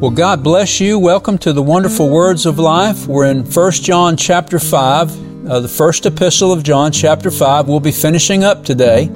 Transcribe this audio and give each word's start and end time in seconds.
Well, 0.00 0.12
God 0.12 0.44
bless 0.44 0.78
you. 0.80 0.96
Welcome 0.96 1.38
to 1.38 1.52
the 1.52 1.60
wonderful 1.60 2.08
words 2.08 2.46
of 2.46 2.56
life. 2.56 3.08
We're 3.08 3.26
in 3.26 3.44
1 3.44 3.72
John 3.72 4.16
chapter 4.16 4.60
5, 4.60 5.50
uh, 5.50 5.58
the 5.58 5.66
first 5.66 6.06
epistle 6.06 6.52
of 6.52 6.62
John 6.62 6.92
chapter 6.92 7.32
5. 7.32 7.66
We'll 7.66 7.80
be 7.80 7.90
finishing 7.90 8.44
up 8.44 8.62
today. 8.62 9.10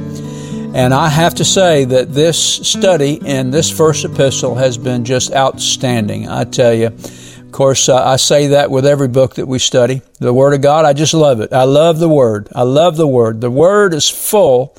And 0.75 0.93
I 0.93 1.09
have 1.09 1.37
to 1.37 1.45
say 1.45 1.85
that 1.85 2.13
this 2.13 2.37
study 2.37 3.21
in 3.25 3.53
this 3.53 3.71
first 3.71 4.05
epistle 4.05 4.57
has 4.57 4.77
been 4.77 5.05
just 5.05 5.33
outstanding. 5.33 6.29
I 6.29 6.43
tell 6.43 6.75
you. 6.75 6.87
Of 6.87 7.53
course, 7.53 7.89
uh, 7.89 8.05
I 8.05 8.17
say 8.17 8.49
that 8.49 8.73
with 8.73 8.85
every 8.85 9.07
book 9.07 9.37
that 9.37 9.47
we 9.47 9.61
study. 9.61 10.03
The 10.19 10.35
Word 10.35 10.53
of 10.53 10.63
God, 10.63 10.85
I 10.85 10.95
just 10.95 11.15
love 11.15 11.41
it. 11.41 11.53
I 11.53 11.63
love 11.63 12.01
the 12.01 12.09
Word. 12.09 12.49
I 12.57 12.63
love 12.63 12.97
the 12.97 13.07
Word. 13.07 13.41
The 13.41 13.53
Word 13.53 13.95
is 13.95 14.09
full 14.09 14.77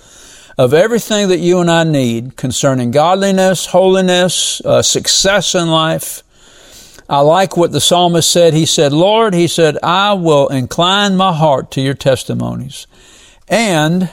of 0.57 0.73
everything 0.73 1.29
that 1.29 1.39
you 1.39 1.59
and 1.59 1.69
I 1.69 1.83
need 1.83 2.37
concerning 2.37 2.91
godliness, 2.91 3.67
holiness, 3.67 4.61
uh, 4.61 4.81
success 4.81 5.55
in 5.55 5.67
life. 5.69 6.23
I 7.09 7.19
like 7.19 7.57
what 7.57 7.71
the 7.71 7.81
psalmist 7.81 8.31
said. 8.31 8.53
He 8.53 8.65
said, 8.65 8.93
Lord, 8.93 9.33
he 9.33 9.47
said, 9.47 9.77
I 9.83 10.13
will 10.13 10.47
incline 10.47 11.17
my 11.17 11.33
heart 11.33 11.71
to 11.71 11.81
your 11.81 11.95
testimonies 11.95 12.87
and 13.47 14.09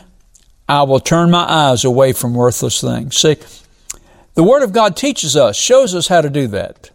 I 0.69 0.83
will 0.85 1.01
turn 1.01 1.31
my 1.31 1.45
eyes 1.49 1.85
away 1.85 2.13
from 2.13 2.35
worthless 2.35 2.81
things. 2.81 3.17
See, 3.17 3.37
the 4.35 4.45
Word 4.45 4.63
of 4.63 4.73
God 4.73 4.97
teaches 4.97 5.37
us, 5.37 5.57
shows 5.57 5.95
us 5.95 6.09
how 6.09 6.21
to 6.21 6.31
do 6.31 6.47
that. 6.49 6.91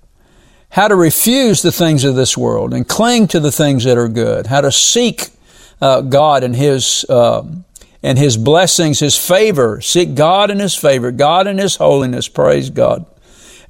How 0.69 0.87
to 0.87 0.95
refuse 0.95 1.61
the 1.61 1.71
things 1.71 2.03
of 2.03 2.15
this 2.15 2.37
world 2.37 2.73
and 2.73 2.87
cling 2.87 3.27
to 3.29 3.39
the 3.39 3.51
things 3.51 3.83
that 3.83 3.97
are 3.97 4.07
good. 4.07 4.47
How 4.47 4.61
to 4.61 4.71
seek 4.71 5.29
uh, 5.81 6.01
God 6.01 6.43
and 6.43 6.55
His 6.55 7.05
uh, 7.07 7.43
and 8.05 8.19
His 8.19 8.37
blessings, 8.37 8.99
His 8.99 9.17
favor. 9.17 9.81
Seek 9.81 10.13
God 10.13 10.51
in 10.51 10.59
His 10.59 10.75
favor, 10.75 11.11
God 11.11 11.47
in 11.47 11.57
His 11.57 11.77
holiness. 11.77 12.27
Praise 12.27 12.69
God. 12.69 13.03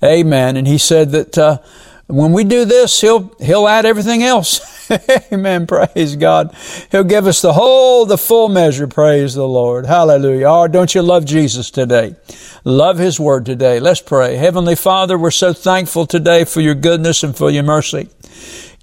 Amen. 0.04 0.58
And 0.58 0.68
He 0.68 0.78
said 0.78 1.12
that 1.12 1.38
uh, 1.38 1.60
when 2.08 2.34
we 2.34 2.44
do 2.44 2.66
this, 2.66 3.00
He'll 3.00 3.34
He'll 3.40 3.66
add 3.66 3.86
everything 3.86 4.24
else. 4.24 4.92
Amen. 5.32 5.66
Praise 5.66 6.18
God. 6.18 6.54
He'll 6.92 7.06
give 7.06 7.28
us 7.28 7.42
the 7.42 7.54
whole, 7.54 8.06
the 8.06 8.18
full 8.18 8.50
measure. 8.50 8.88
Praise 8.88 9.36
the 9.36 9.48
Lord. 9.48 9.86
Hallelujah. 9.86 10.48
Oh, 10.48 10.68
don't 10.68 10.94
you 10.94 11.02
love 11.02 11.24
Jesus 11.24 11.72
today? 11.72 12.16
Love 12.66 12.98
His 12.98 13.18
Word 13.18 13.46
today. 13.46 13.80
Let's 13.80 14.02
pray. 14.02 14.36
Heavenly 14.36 14.76
Father, 14.76 15.18
we're 15.18 15.32
so 15.32 15.54
thankful 15.54 16.06
today 16.06 16.44
for 16.44 16.60
your 16.60 16.76
goodness 16.76 17.24
and 17.24 17.36
for 17.36 17.50
your 17.50 17.64
mercy. 17.64 18.10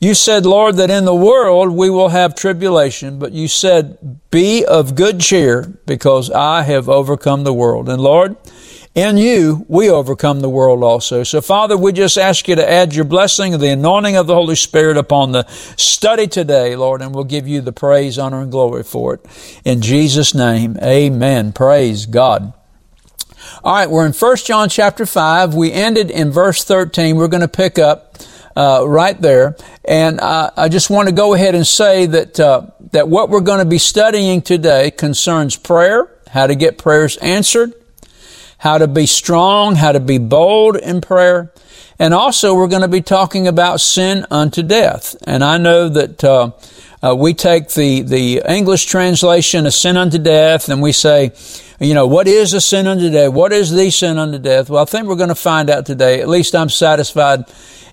You 0.02 0.14
said, 0.14 0.44
Lord, 0.44 0.78
that 0.78 0.90
in 0.90 1.04
the 1.04 1.14
world 1.14 1.70
we 1.70 1.88
will 1.88 2.08
have 2.08 2.34
tribulation, 2.34 3.20
but 3.20 3.30
you 3.30 3.46
said, 3.46 4.18
be 4.32 4.64
of 4.64 4.96
good 4.96 5.20
cheer 5.20 5.78
because 5.86 6.28
I 6.28 6.62
have 6.62 6.88
overcome 6.88 7.44
the 7.44 7.54
world. 7.54 7.88
And 7.88 8.02
Lord, 8.02 8.34
in 8.96 9.16
you 9.16 9.64
we 9.68 9.88
overcome 9.88 10.40
the 10.40 10.48
world 10.48 10.82
also. 10.82 11.22
So 11.22 11.40
Father, 11.40 11.76
we 11.76 11.92
just 11.92 12.18
ask 12.18 12.48
you 12.48 12.56
to 12.56 12.68
add 12.68 12.96
your 12.96 13.04
blessing, 13.04 13.54
and 13.54 13.62
the 13.62 13.68
anointing 13.68 14.16
of 14.16 14.26
the 14.26 14.34
Holy 14.34 14.56
Spirit 14.56 14.96
upon 14.96 15.30
the 15.30 15.46
study 15.76 16.26
today, 16.26 16.74
Lord, 16.74 17.00
and 17.00 17.14
we'll 17.14 17.22
give 17.22 17.46
you 17.46 17.60
the 17.60 17.70
praise, 17.70 18.18
honor, 18.18 18.40
and 18.40 18.50
glory 18.50 18.82
for 18.82 19.14
it. 19.14 19.20
In 19.64 19.82
Jesus' 19.82 20.34
name, 20.34 20.76
amen. 20.82 21.52
Praise 21.52 22.06
God. 22.06 22.52
All 23.62 23.72
right, 23.72 23.88
we're 23.88 24.06
in 24.06 24.12
1 24.12 24.36
John 24.38 24.68
chapter 24.68 25.06
5. 25.06 25.54
We 25.54 25.70
ended 25.70 26.10
in 26.10 26.32
verse 26.32 26.64
13. 26.64 27.14
We're 27.14 27.28
going 27.28 27.42
to 27.42 27.46
pick 27.46 27.78
up 27.78 28.16
uh, 28.56 28.84
right 28.86 29.20
there. 29.20 29.56
And 29.84 30.20
I, 30.20 30.50
I, 30.56 30.68
just 30.68 30.90
want 30.90 31.08
to 31.08 31.14
go 31.14 31.34
ahead 31.34 31.54
and 31.54 31.66
say 31.66 32.06
that 32.06 32.38
uh, 32.38 32.66
that 32.92 33.08
what 33.08 33.30
we're 33.30 33.40
going 33.40 33.60
to 33.60 33.64
be 33.64 33.78
studying 33.78 34.42
today 34.42 34.90
concerns 34.90 35.56
prayer, 35.56 36.10
how 36.30 36.46
to 36.46 36.54
get 36.54 36.78
prayers 36.78 37.16
answered, 37.18 37.74
how 38.58 38.78
to 38.78 38.86
be 38.86 39.06
strong, 39.06 39.76
how 39.76 39.92
to 39.92 40.00
be 40.00 40.18
bold 40.18 40.76
in 40.76 41.00
prayer, 41.00 41.52
and 41.98 42.14
also 42.14 42.54
we're 42.54 42.68
going 42.68 42.82
to 42.82 42.88
be 42.88 43.02
talking 43.02 43.48
about 43.48 43.80
sin 43.80 44.26
unto 44.30 44.62
death. 44.62 45.16
And 45.24 45.42
I 45.42 45.58
know 45.58 45.88
that. 45.88 46.24
Uh, 46.24 46.52
uh, 47.02 47.14
we 47.14 47.34
take 47.34 47.68
the, 47.70 48.02
the 48.02 48.42
English 48.48 48.86
translation 48.86 49.66
of 49.66 49.74
sin 49.74 49.96
unto 49.96 50.18
death 50.18 50.68
and 50.68 50.80
we 50.80 50.92
say, 50.92 51.32
you 51.80 51.94
know, 51.94 52.06
what 52.06 52.28
is 52.28 52.52
a 52.52 52.60
sin 52.60 52.86
unto 52.86 53.10
death? 53.10 53.32
What 53.32 53.52
is 53.52 53.72
the 53.72 53.90
sin 53.90 54.18
unto 54.18 54.38
death? 54.38 54.70
Well, 54.70 54.82
I 54.82 54.84
think 54.84 55.08
we're 55.08 55.16
going 55.16 55.28
to 55.28 55.34
find 55.34 55.68
out 55.68 55.84
today. 55.84 56.20
At 56.20 56.28
least 56.28 56.54
I'm 56.54 56.68
satisfied 56.68 57.44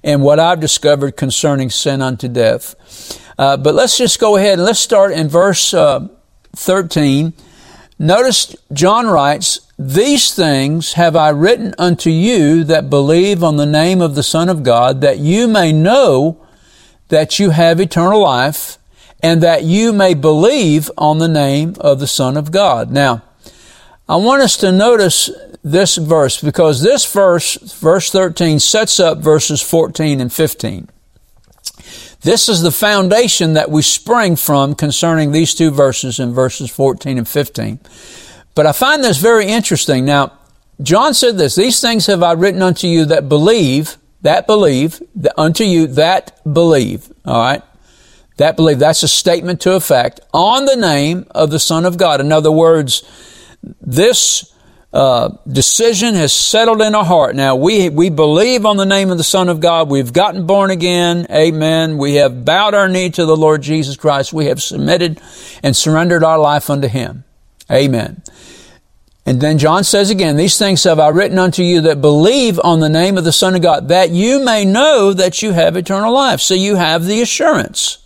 in 0.03 0.22
what 0.22 0.40
I've 0.40 0.59
discovered 0.59 1.18
concerning 1.18 1.69
sin 1.69 2.02
unto 2.02 2.28
death. 2.28 2.75
Uh, 3.38 3.58
but 3.58 3.74
let's 3.74 3.98
just 3.98 4.19
go 4.19 4.36
ahead 4.36 4.53
and 4.53 4.64
let's 4.64 4.80
start 4.80 5.12
in 5.12 5.28
verse 5.28 5.74
uh, 5.74 6.08
13. 6.56 7.34
Notice 7.98 8.56
John 8.72 9.08
writes, 9.08 9.62
These 9.78 10.34
things 10.34 10.94
have 10.94 11.16
I 11.16 11.30
written 11.30 11.74
unto 11.78 12.09
you 12.09 12.64
that 12.66 12.90
believe 12.90 13.44
on 13.44 13.58
the 13.58 13.66
name 13.66 14.02
of 14.02 14.16
the 14.16 14.24
Son 14.24 14.50
of 14.50 14.64
God, 14.64 15.02
that 15.02 15.19
you 15.19 15.48
may 15.48 15.72
know 15.72 16.46
that 17.09 17.40
you 17.40 17.50
have 17.50 17.80
eternal 17.80 18.22
life, 18.22 18.79
and 19.22 19.44
that 19.44 19.63
you 19.63 19.91
may 19.91 20.13
believe 20.13 20.90
on 20.97 21.19
the 21.19 21.28
name 21.28 21.75
of 21.80 22.00
the 22.00 22.07
Son 22.07 22.38
of 22.38 22.52
God. 22.52 22.91
Now, 22.91 23.24
I 24.07 24.16
want 24.16 24.41
us 24.41 24.57
to 24.57 24.72
notice 24.72 25.30
this 25.63 25.97
verse 25.97 26.41
because 26.41 26.81
this 26.81 27.12
verse, 27.12 27.56
verse 27.80 28.12
13, 28.12 28.59
sets 28.59 29.00
up 29.00 29.19
verses 29.19 29.62
14 29.62 30.22
and 30.22 30.31
15. 30.31 30.90
This 32.22 32.50
is 32.50 32.62
the 32.62 32.72
foundation 32.72 33.53
that 33.53 33.72
we 33.72 33.81
spring 33.81 34.35
from 34.35 34.75
concerning 34.75 35.31
these 35.31 35.53
two 35.53 35.72
verses 35.72 36.19
in 36.19 36.34
verses 36.34 36.69
14 36.69 37.18
and 37.18 37.28
15. 37.28 37.80
But 38.56 38.66
I 38.66 38.72
find 38.74 39.03
this 39.03 39.18
very 39.18 39.47
interesting. 39.47 40.06
Now, 40.06 40.34
John 40.81 41.13
said 41.13 41.38
this, 41.38 41.56
these 41.56 41.80
things 41.80 42.07
have 42.07 42.24
I 42.24 42.34
written 42.34 42.62
unto 42.62 42.88
you 42.88 43.06
that 43.06 43.30
believe, 43.30 43.97
that 44.22 44.47
believe, 44.47 45.01
unto 45.38 45.63
you 45.63 45.88
that 45.88 46.41
believe. 46.51 47.12
All 47.25 47.40
right. 47.40 47.62
That 48.40 48.56
believe. 48.56 48.80
That's 48.80 49.04
a 49.04 49.08
statement 49.08 49.60
to 49.62 49.76
effect 49.76 50.22
on 50.34 50.64
the 50.64 50.78
name 50.78 51.28
of 51.32 51.52
the 51.52 51.60
Son 51.60 51.84
of 51.84 51.98
God. 51.98 52.22
In 52.22 52.32
other 52.32 52.52
words, 52.52 53.04
this 53.82 54.56
uh, 54.94 55.36
decision 55.46 56.16
has 56.16 56.32
settled 56.32 56.82
in 56.82 56.96
our 56.96 57.04
heart. 57.04 57.36
Now 57.36 57.58
we 57.58 57.90
we 57.90 58.10
believe 58.10 58.66
on 58.66 58.78
the 58.78 58.86
name 58.86 59.12
of 59.12 59.18
the 59.18 59.26
Son 59.26 59.50
of 59.50 59.60
God. 59.60 59.90
We've 59.90 60.14
gotten 60.14 60.48
born 60.48 60.72
again. 60.72 61.28
Amen. 61.30 61.98
We 61.98 62.16
have 62.16 62.46
bowed 62.46 62.74
our 62.74 62.88
knee 62.88 63.10
to 63.10 63.26
the 63.26 63.36
Lord 63.36 63.62
Jesus 63.62 63.98
Christ. 63.98 64.32
We 64.32 64.46
have 64.46 64.64
submitted 64.64 65.20
and 65.62 65.76
surrendered 65.76 66.24
our 66.24 66.40
life 66.40 66.70
unto 66.70 66.88
Him. 66.88 67.26
Amen. 67.70 68.24
And 69.26 69.42
then 69.42 69.58
John 69.58 69.84
says 69.84 70.10
again, 70.10 70.38
these 70.38 70.58
things 70.58 70.86
have 70.86 70.98
I 70.98 71.10
written 71.10 71.38
unto 71.38 71.62
you 71.62 71.82
that 71.82 72.00
believe 72.00 72.58
on 72.64 72.80
the 72.80 72.90
name 72.90 73.18
of 73.18 73.26
the 73.26 73.34
Son 73.34 73.54
of 73.54 73.62
God, 73.62 73.90
that 73.90 74.12
you 74.12 74.44
may 74.44 74.64
know 74.64 75.12
that 75.12 75.42
you 75.42 75.52
have 75.52 75.76
eternal 75.76 76.14
life. 76.14 76.40
So 76.40 76.54
you 76.54 76.76
have 76.76 77.04
the 77.04 77.22
assurance. 77.22 77.98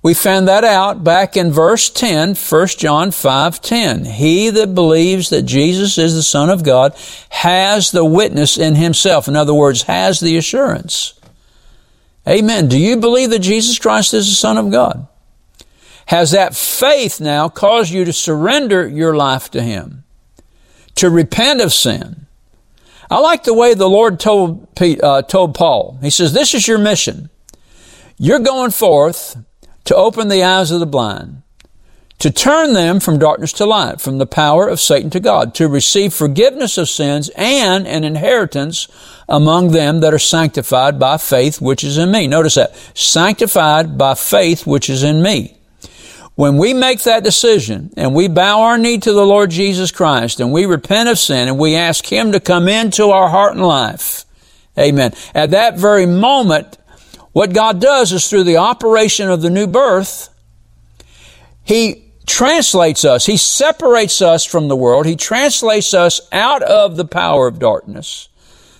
We 0.00 0.14
found 0.14 0.46
that 0.46 0.62
out 0.62 1.02
back 1.02 1.36
in 1.36 1.50
verse 1.50 1.90
10, 1.90 2.34
1 2.36 2.66
John 2.68 3.10
5, 3.10 3.60
10. 3.60 4.04
He 4.04 4.48
that 4.50 4.74
believes 4.74 5.28
that 5.30 5.42
Jesus 5.42 5.98
is 5.98 6.14
the 6.14 6.22
Son 6.22 6.50
of 6.50 6.62
God 6.62 6.96
has 7.30 7.90
the 7.90 8.04
witness 8.04 8.56
in 8.56 8.76
himself. 8.76 9.26
In 9.26 9.34
other 9.34 9.54
words, 9.54 9.82
has 9.82 10.20
the 10.20 10.36
assurance. 10.36 11.18
Amen. 12.28 12.68
Do 12.68 12.78
you 12.78 12.96
believe 12.98 13.30
that 13.30 13.40
Jesus 13.40 13.78
Christ 13.78 14.14
is 14.14 14.28
the 14.28 14.34
Son 14.34 14.56
of 14.56 14.70
God? 14.70 15.08
Has 16.06 16.30
that 16.30 16.54
faith 16.54 17.20
now 17.20 17.48
caused 17.48 17.90
you 17.90 18.04
to 18.04 18.12
surrender 18.12 18.86
your 18.86 19.14
life 19.14 19.50
to 19.50 19.62
Him? 19.62 20.04
To 20.96 21.10
repent 21.10 21.60
of 21.60 21.72
sin? 21.72 22.26
I 23.10 23.20
like 23.20 23.44
the 23.44 23.54
way 23.54 23.74
the 23.74 23.88
Lord 23.88 24.20
told, 24.20 24.68
uh, 24.80 25.22
told 25.22 25.54
Paul. 25.54 25.98
He 26.00 26.10
says, 26.10 26.32
this 26.32 26.54
is 26.54 26.68
your 26.68 26.78
mission. 26.78 27.30
You're 28.18 28.38
going 28.38 28.70
forth 28.70 29.36
to 29.88 29.96
open 29.96 30.28
the 30.28 30.44
eyes 30.44 30.70
of 30.70 30.80
the 30.80 30.86
blind, 30.86 31.40
to 32.18 32.30
turn 32.30 32.74
them 32.74 33.00
from 33.00 33.18
darkness 33.18 33.54
to 33.54 33.64
light, 33.64 34.02
from 34.02 34.18
the 34.18 34.26
power 34.26 34.68
of 34.68 34.78
Satan 34.78 35.08
to 35.08 35.18
God, 35.18 35.54
to 35.54 35.66
receive 35.66 36.12
forgiveness 36.12 36.76
of 36.76 36.90
sins 36.90 37.30
and 37.34 37.88
an 37.88 38.04
inheritance 38.04 38.86
among 39.30 39.70
them 39.70 40.00
that 40.00 40.12
are 40.12 40.18
sanctified 40.18 40.98
by 40.98 41.16
faith 41.16 41.62
which 41.62 41.82
is 41.82 41.96
in 41.96 42.10
me. 42.10 42.26
Notice 42.26 42.56
that. 42.56 42.76
Sanctified 42.92 43.96
by 43.96 44.14
faith 44.14 44.66
which 44.66 44.90
is 44.90 45.02
in 45.02 45.22
me. 45.22 45.56
When 46.34 46.58
we 46.58 46.74
make 46.74 47.04
that 47.04 47.24
decision 47.24 47.90
and 47.96 48.14
we 48.14 48.28
bow 48.28 48.60
our 48.60 48.76
knee 48.76 48.98
to 48.98 49.12
the 49.14 49.24
Lord 49.24 49.48
Jesus 49.48 49.90
Christ 49.90 50.38
and 50.38 50.52
we 50.52 50.66
repent 50.66 51.08
of 51.08 51.18
sin 51.18 51.48
and 51.48 51.58
we 51.58 51.76
ask 51.76 52.04
Him 52.04 52.32
to 52.32 52.40
come 52.40 52.68
into 52.68 53.06
our 53.06 53.30
heart 53.30 53.54
and 53.54 53.64
life, 53.64 54.26
Amen. 54.78 55.14
At 55.34 55.52
that 55.52 55.78
very 55.78 56.04
moment, 56.04 56.76
what 57.32 57.52
God 57.52 57.80
does 57.80 58.12
is 58.12 58.28
through 58.28 58.44
the 58.44 58.56
operation 58.56 59.30
of 59.30 59.42
the 59.42 59.50
new 59.50 59.66
birth, 59.66 60.28
He 61.64 62.12
translates 62.26 63.04
us. 63.04 63.26
He 63.26 63.36
separates 63.36 64.20
us 64.22 64.44
from 64.44 64.68
the 64.68 64.76
world. 64.76 65.06
He 65.06 65.16
translates 65.16 65.94
us 65.94 66.20
out 66.30 66.62
of 66.62 66.96
the 66.96 67.04
power 67.04 67.46
of 67.46 67.58
darkness. 67.58 68.28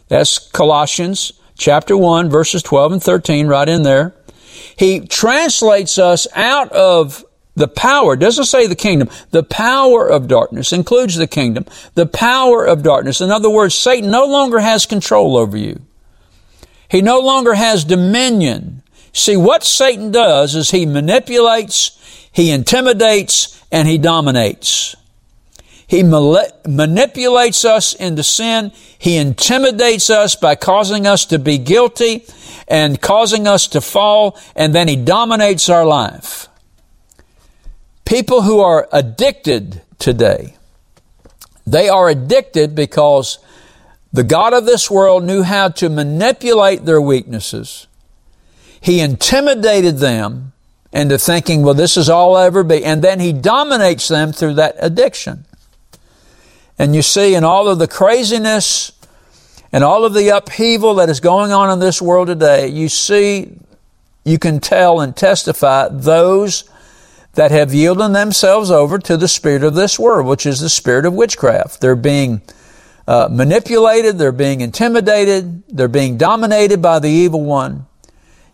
That's 0.08 0.38
Colossians 0.38 1.32
chapter 1.56 1.96
1 1.96 2.30
verses 2.30 2.62
12 2.62 2.92
and 2.92 3.02
13 3.02 3.46
right 3.46 3.68
in 3.68 3.82
there. 3.82 4.14
He 4.76 5.00
translates 5.00 5.98
us 5.98 6.26
out 6.34 6.70
of 6.72 7.24
the 7.56 7.68
power, 7.68 8.16
doesn't 8.16 8.44
say 8.44 8.66
the 8.66 8.76
kingdom, 8.76 9.10
the 9.32 9.42
power 9.42 10.08
of 10.08 10.28
darkness 10.28 10.72
includes 10.72 11.16
the 11.16 11.26
kingdom, 11.26 11.66
the 11.94 12.06
power 12.06 12.64
of 12.64 12.84
darkness. 12.84 13.20
In 13.20 13.32
other 13.32 13.50
words, 13.50 13.74
Satan 13.74 14.10
no 14.10 14.26
longer 14.26 14.60
has 14.60 14.86
control 14.86 15.36
over 15.36 15.56
you. 15.56 15.82
He 16.88 17.02
no 17.02 17.20
longer 17.20 17.54
has 17.54 17.84
dominion. 17.84 18.82
See, 19.12 19.36
what 19.36 19.64
Satan 19.64 20.10
does 20.10 20.54
is 20.54 20.70
he 20.70 20.86
manipulates, 20.86 21.98
he 22.32 22.50
intimidates, 22.50 23.62
and 23.70 23.86
he 23.86 23.98
dominates. 23.98 24.96
He 25.86 26.02
manipulates 26.02 27.64
us 27.64 27.94
into 27.94 28.22
sin. 28.22 28.72
He 28.98 29.16
intimidates 29.16 30.10
us 30.10 30.34
by 30.34 30.54
causing 30.54 31.06
us 31.06 31.24
to 31.26 31.38
be 31.38 31.56
guilty 31.56 32.26
and 32.68 33.00
causing 33.00 33.46
us 33.46 33.66
to 33.68 33.80
fall, 33.80 34.38
and 34.54 34.74
then 34.74 34.88
he 34.88 34.96
dominates 34.96 35.70
our 35.70 35.86
life. 35.86 36.48
People 38.04 38.42
who 38.42 38.60
are 38.60 38.86
addicted 38.92 39.80
today, 39.98 40.54
they 41.66 41.88
are 41.88 42.08
addicted 42.08 42.74
because 42.74 43.38
the 44.12 44.24
God 44.24 44.52
of 44.54 44.64
this 44.64 44.90
world 44.90 45.24
knew 45.24 45.42
how 45.42 45.68
to 45.68 45.88
manipulate 45.88 46.84
their 46.84 47.00
weaknesses. 47.00 47.86
He 48.80 49.00
intimidated 49.00 49.98
them 49.98 50.52
into 50.92 51.18
thinking, 51.18 51.62
well, 51.62 51.74
this 51.74 51.96
is 51.96 52.08
all 52.08 52.36
I'll 52.36 52.46
ever 52.46 52.64
be. 52.64 52.84
And 52.84 53.02
then 53.02 53.20
he 53.20 53.32
dominates 53.32 54.08
them 54.08 54.32
through 54.32 54.54
that 54.54 54.76
addiction. 54.78 55.44
And 56.78 56.94
you 56.94 57.02
see, 57.02 57.34
in 57.34 57.44
all 57.44 57.68
of 57.68 57.78
the 57.78 57.88
craziness 57.88 58.92
and 59.72 59.84
all 59.84 60.04
of 60.04 60.14
the 60.14 60.28
upheaval 60.28 60.94
that 60.94 61.10
is 61.10 61.20
going 61.20 61.52
on 61.52 61.70
in 61.70 61.80
this 61.80 62.00
world 62.00 62.28
today, 62.28 62.68
you 62.68 62.88
see, 62.88 63.58
you 64.24 64.38
can 64.38 64.60
tell 64.60 65.00
and 65.00 65.14
testify 65.14 65.88
those 65.90 66.64
that 67.34 67.50
have 67.50 67.74
yielded 67.74 68.14
themselves 68.14 68.70
over 68.70 68.98
to 68.98 69.16
the 69.16 69.28
spirit 69.28 69.62
of 69.62 69.74
this 69.74 69.98
world, 69.98 70.26
which 70.26 70.46
is 70.46 70.60
the 70.60 70.68
spirit 70.68 71.04
of 71.04 71.14
witchcraft. 71.14 71.80
They're 71.80 71.96
being 71.96 72.40
uh, 73.08 73.26
manipulated, 73.30 74.18
they're 74.18 74.32
being 74.32 74.60
intimidated, 74.60 75.62
they're 75.68 75.88
being 75.88 76.18
dominated 76.18 76.82
by 76.82 76.98
the 76.98 77.08
evil 77.08 77.42
one. 77.42 77.86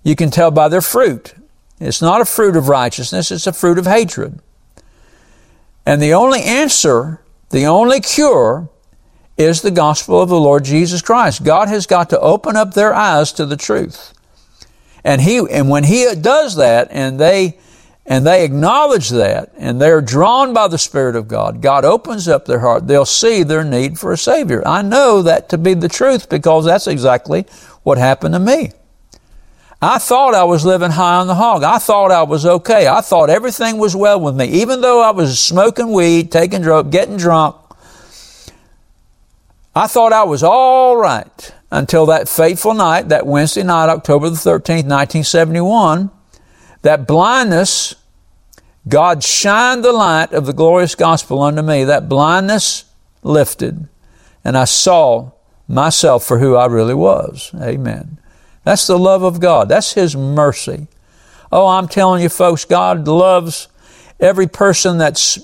You 0.04 0.14
can 0.14 0.30
tell 0.30 0.52
by 0.52 0.68
their 0.68 0.80
fruit. 0.80 1.34
It's 1.80 2.00
not 2.00 2.20
a 2.20 2.24
fruit 2.24 2.56
of 2.56 2.68
righteousness, 2.68 3.32
it's 3.32 3.48
a 3.48 3.52
fruit 3.52 3.78
of 3.78 3.86
hatred. 3.86 4.38
And 5.84 6.00
the 6.00 6.14
only 6.14 6.40
answer 6.40 7.20
the 7.50 7.66
only 7.66 8.00
cure 8.00 8.68
is 9.36 9.60
the 9.60 9.72
gospel 9.72 10.22
of 10.22 10.28
the 10.28 10.38
Lord 10.38 10.64
Jesus 10.64 11.02
Christ. 11.02 11.42
God 11.42 11.66
has 11.66 11.86
got 11.86 12.10
to 12.10 12.20
open 12.20 12.54
up 12.54 12.74
their 12.74 12.94
eyes 12.94 13.32
to 13.32 13.46
the 13.46 13.56
truth. 13.56 14.14
And 15.02 15.20
he, 15.20 15.44
and 15.50 15.68
when 15.68 15.82
he 15.82 16.14
does 16.14 16.54
that 16.56 16.88
and 16.92 17.18
they, 17.18 17.58
and 18.06 18.26
they 18.26 18.44
acknowledge 18.44 19.08
that 19.10 19.52
and 19.56 19.80
they're 19.80 20.02
drawn 20.02 20.52
by 20.52 20.68
the 20.68 20.78
Spirit 20.78 21.16
of 21.16 21.28
God, 21.28 21.62
God 21.62 21.84
opens 21.84 22.28
up 22.28 22.44
their 22.44 22.60
heart. 22.60 22.86
They'll 22.86 23.06
see 23.06 23.42
their 23.42 23.64
need 23.64 23.98
for 23.98 24.12
a 24.12 24.18
Savior. 24.18 24.66
I 24.66 24.82
know 24.82 25.22
that 25.22 25.48
to 25.50 25.58
be 25.58 25.74
the 25.74 25.88
truth 25.88 26.28
because 26.28 26.66
that's 26.66 26.86
exactly 26.86 27.46
what 27.82 27.98
happened 27.98 28.34
to 28.34 28.40
me. 28.40 28.72
I 29.80 29.98
thought 29.98 30.34
I 30.34 30.44
was 30.44 30.64
living 30.64 30.92
high 30.92 31.16
on 31.16 31.26
the 31.26 31.34
hog. 31.34 31.62
I 31.62 31.78
thought 31.78 32.10
I 32.10 32.22
was 32.22 32.46
okay. 32.46 32.86
I 32.86 33.02
thought 33.02 33.28
everything 33.28 33.76
was 33.76 33.94
well 33.94 34.18
with 34.18 34.34
me. 34.34 34.46
Even 34.46 34.80
though 34.80 35.02
I 35.02 35.10
was 35.10 35.38
smoking 35.38 35.92
weed, 35.92 36.32
taking 36.32 36.62
drugs, 36.62 36.90
getting 36.90 37.18
drunk, 37.18 37.56
I 39.74 39.86
thought 39.86 40.12
I 40.12 40.22
was 40.22 40.42
all 40.42 40.96
right 40.96 41.54
until 41.70 42.06
that 42.06 42.28
fateful 42.28 42.72
night, 42.74 43.08
that 43.08 43.26
Wednesday 43.26 43.62
night, 43.62 43.88
October 43.90 44.30
the 44.30 44.36
13th, 44.36 44.86
1971, 44.86 46.10
that 46.84 47.06
blindness, 47.06 47.94
God 48.86 49.24
shined 49.24 49.82
the 49.82 49.92
light 49.92 50.32
of 50.32 50.46
the 50.46 50.52
glorious 50.52 50.94
gospel 50.94 51.42
unto 51.42 51.62
me. 51.62 51.84
That 51.84 52.08
blindness 52.08 52.84
lifted, 53.22 53.88
and 54.44 54.56
I 54.56 54.66
saw 54.66 55.32
myself 55.66 56.24
for 56.24 56.38
who 56.38 56.54
I 56.56 56.66
really 56.66 56.94
was. 56.94 57.50
Amen. 57.60 58.18
That's 58.64 58.86
the 58.86 58.98
love 58.98 59.22
of 59.22 59.40
God. 59.40 59.68
That's 59.68 59.94
His 59.94 60.14
mercy. 60.14 60.86
Oh, 61.50 61.66
I'm 61.66 61.88
telling 61.88 62.22
you 62.22 62.28
folks, 62.28 62.64
God 62.64 63.08
loves 63.08 63.68
every 64.20 64.46
person 64.46 64.98
that's 64.98 65.38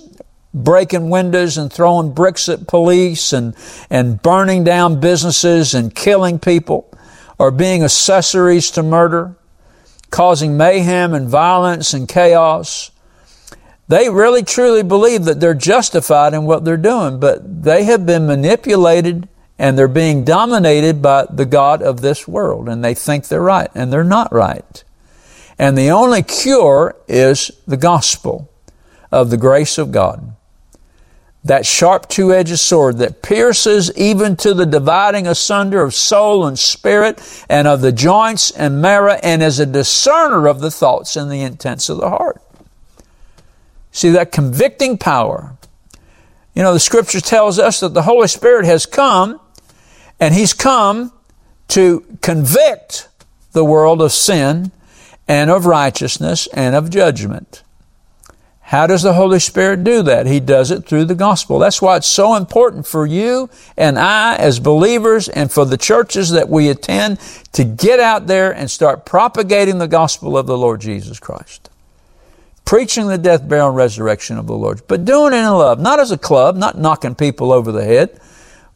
breaking 0.53 1.09
windows 1.09 1.57
and 1.57 1.73
throwing 1.73 2.13
bricks 2.13 2.49
at 2.49 2.67
police 2.67 3.33
and, 3.33 3.55
and 3.89 4.21
burning 4.21 4.65
down 4.65 5.01
businesses 5.01 5.75
and 5.75 5.95
killing 5.95 6.39
people 6.39 6.93
or 7.39 7.51
being 7.51 7.83
accessories 7.83 8.71
to 8.73 8.83
murder, 8.83 9.35
causing 10.11 10.57
mayhem 10.57 11.15
and 11.15 11.29
violence 11.29 11.95
and 11.95 12.09
chaos. 12.09 12.91
They 13.89 14.09
really 14.09 14.43
truly 14.43 14.83
believe 14.83 15.25
that 15.25 15.41
they're 15.41 15.55
justified 15.55 16.35
in 16.35 16.45
what 16.45 16.65
they're 16.65 16.77
doing, 16.77 17.19
but 17.19 17.63
they 17.63 17.85
have 17.85 18.07
been 18.07 18.27
manipulated 18.27 19.29
and 19.59 19.77
they're 19.77 19.89
being 19.89 20.25
dominated 20.25 21.03
by 21.03 21.27
the 21.31 21.45
God 21.45 21.83
of 21.83 22.01
this 22.01 22.27
world, 22.27 22.67
and 22.67 22.83
they 22.83 22.95
think 22.95 23.29
they're 23.29 23.43
right, 23.43 23.69
and 23.75 23.93
they're 23.93 24.03
not 24.03 24.33
right. 24.33 24.83
And 25.59 25.77
the 25.77 25.91
only 25.91 26.23
cure 26.23 26.97
is 27.07 27.51
the 27.67 27.77
gospel 27.77 28.51
of 29.13 29.29
the 29.29 29.37
grace 29.37 29.77
of 29.77 29.93
God. 29.93 30.35
That 31.43 31.65
sharp 31.65 32.09
two 32.09 32.35
edged 32.35 32.59
sword 32.59 32.99
that 32.99 33.23
pierces 33.23 33.91
even 33.97 34.37
to 34.37 34.53
the 34.53 34.67
dividing 34.67 35.27
asunder 35.27 35.83
of 35.83 35.95
soul 35.95 36.47
and 36.47 36.59
spirit 36.59 37.45
and 37.49 37.67
of 37.67 37.81
the 37.81 37.93
joints 37.93 38.51
and 38.51 38.83
marrow 38.83 39.19
and 39.23 39.43
is 39.43 39.59
a 39.59 39.67
discerner 39.67 40.47
of 40.47 40.61
the 40.61 40.71
thoughts 40.71 41.17
and 41.17 41.31
the 41.31 41.41
intents 41.41 41.89
of 41.89 41.97
the 41.97 42.11
heart. 42.11 42.43
See 43.91 44.11
that 44.11 44.33
convicting 44.33 44.99
power. 44.99 45.57
You 46.55 46.63
know, 46.63 46.75
the 46.75 46.81
scripture 46.81 47.21
tells 47.21 47.59
us 47.59 47.81
that 47.81 47.95
the 47.95 48.03
Holy 48.03 48.29
Spirit 48.29 48.67
has 48.67 48.85
come 48.85 49.41
and 50.19 50.35
he's 50.35 50.53
come 50.53 51.13
to 51.69 52.05
convict 52.21 53.09
the 53.53 53.65
world 53.65 54.03
of 54.03 54.13
sin 54.13 54.73
and 55.27 55.51
of 55.51 55.65
righteousness 55.65 56.49
and 56.49 56.75
of 56.75 56.91
judgment. 56.91 57.63
How 58.71 58.87
does 58.87 59.03
the 59.03 59.15
Holy 59.15 59.41
Spirit 59.41 59.83
do 59.83 60.01
that? 60.03 60.29
He 60.29 60.39
does 60.39 60.71
it 60.71 60.87
through 60.87 61.07
the 61.07 61.17
gospel. 61.17 61.59
That's 61.59 61.83
why 61.83 61.97
it's 61.97 62.07
so 62.07 62.37
important 62.37 62.87
for 62.87 63.05
you 63.05 63.51
and 63.77 63.99
I 63.99 64.37
as 64.37 64.61
believers 64.61 65.29
and 65.29 65.51
for 65.51 65.65
the 65.65 65.77
churches 65.77 66.31
that 66.31 66.49
we 66.49 66.69
attend 66.69 67.19
to 67.51 67.65
get 67.65 67.99
out 67.99 68.29
there 68.29 68.53
and 68.55 68.71
start 68.71 69.05
propagating 69.05 69.79
the 69.79 69.89
gospel 69.89 70.39
of 70.39 70.47
the 70.47 70.57
Lord 70.57 70.81
Jesus 70.81 71.19
Christ. 71.19 71.69
Preaching 72.65 73.09
the 73.09 73.19
death, 73.19 73.49
burial, 73.49 73.71
and 73.71 73.77
resurrection 73.77 74.39
of 74.39 74.47
the 74.47 74.55
Lord, 74.55 74.83
but 74.87 75.05
doing 75.05 75.33
it 75.33 75.39
in 75.39 75.47
love, 75.47 75.81
not 75.81 75.99
as 75.99 76.13
a 76.13 76.17
club, 76.17 76.55
not 76.55 76.79
knocking 76.79 77.17
people 77.17 77.51
over 77.51 77.73
the 77.73 77.85
head, 77.85 78.21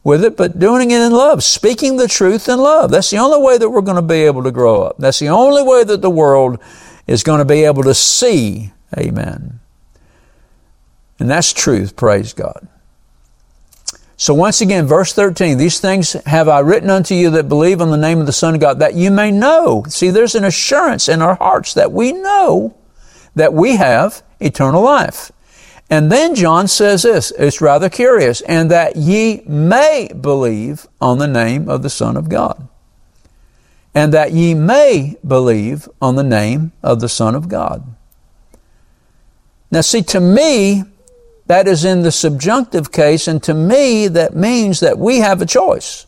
with 0.03 0.25
it, 0.25 0.35
but 0.35 0.59
doing 0.59 0.91
it 0.91 0.99
in 0.99 1.13
love, 1.13 1.41
speaking 1.41 1.95
the 1.95 2.09
truth 2.09 2.49
in 2.49 2.59
love. 2.59 2.91
That's 2.91 3.11
the 3.11 3.19
only 3.19 3.41
way 3.41 3.57
that 3.57 3.69
we're 3.69 3.79
going 3.79 3.95
to 3.95 4.01
be 4.01 4.23
able 4.25 4.43
to 4.43 4.51
grow 4.51 4.81
up. 4.81 4.97
That's 4.97 5.19
the 5.19 5.29
only 5.29 5.63
way 5.63 5.85
that 5.85 6.01
the 6.01 6.09
world 6.09 6.59
is 7.07 7.23
going 7.23 7.39
to 7.39 7.45
be 7.45 7.63
able 7.63 7.83
to 7.83 7.93
see. 7.93 8.73
Amen. 8.97 9.61
And 11.19 11.29
that's 11.29 11.53
truth, 11.53 11.95
praise 11.95 12.33
God. 12.33 12.67
So 14.17 14.33
once 14.33 14.61
again, 14.61 14.85
verse 14.85 15.13
13, 15.13 15.57
these 15.57 15.79
things 15.79 16.13
have 16.25 16.47
I 16.47 16.59
written 16.59 16.89
unto 16.89 17.13
you 17.13 17.29
that 17.31 17.49
believe 17.49 17.81
on 17.81 17.91
the 17.91 17.97
name 17.97 18.19
of 18.19 18.25
the 18.25 18.31
Son 18.31 18.53
of 18.53 18.61
God, 18.61 18.79
that 18.79 18.93
you 18.93 19.11
may 19.11 19.29
know. 19.29 19.83
See, 19.89 20.09
there's 20.09 20.35
an 20.35 20.45
assurance 20.45 21.09
in 21.09 21.21
our 21.21 21.35
hearts 21.35 21.73
that 21.73 21.91
we 21.91 22.13
know 22.13 22.75
that 23.35 23.53
we 23.53 23.75
have 23.75 24.23
eternal 24.39 24.81
life. 24.81 25.31
And 25.89 26.11
then 26.11 26.33
John 26.33 26.67
says 26.67 27.03
this, 27.03 27.31
it's 27.37 27.61
rather 27.61 27.89
curious, 27.89 28.41
and 28.41 28.71
that 28.71 28.95
ye 28.95 29.43
may 29.45 30.09
believe 30.19 30.87
on 30.99 31.17
the 31.17 31.27
name 31.27 31.69
of 31.69 31.83
the 31.83 31.89
Son 31.89 32.17
of 32.17 32.29
God. 32.29 32.67
And 33.93 34.13
that 34.13 34.31
ye 34.31 34.53
may 34.53 35.15
believe 35.25 35.87
on 36.01 36.15
the 36.15 36.23
name 36.23 36.71
of 36.81 37.01
the 37.01 37.09
Son 37.09 37.35
of 37.35 37.49
God. 37.49 37.83
Now 39.69 39.81
see, 39.81 40.01
to 40.03 40.19
me, 40.19 40.83
that 41.47 41.67
is 41.67 41.85
in 41.85 42.01
the 42.01 42.11
subjunctive 42.11 42.91
case, 42.91 43.27
and 43.27 43.41
to 43.43 43.53
me, 43.53 44.07
that 44.07 44.35
means 44.35 44.79
that 44.79 44.97
we 44.97 45.19
have 45.19 45.41
a 45.41 45.45
choice, 45.45 46.07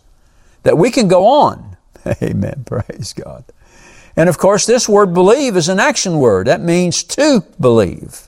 that 0.63 0.77
we 0.77 0.89
can 0.89 1.07
go 1.07 1.25
on. 1.27 1.77
Amen. 2.21 2.63
Praise 2.65 3.13
God. 3.13 3.43
And 4.15 4.29
of 4.29 4.39
course, 4.39 4.65
this 4.65 4.89
word 4.89 5.13
believe 5.13 5.55
is 5.55 5.69
an 5.69 5.79
action 5.79 6.17
word. 6.17 6.47
That 6.47 6.61
means 6.61 7.03
to 7.03 7.45
believe. 7.59 8.27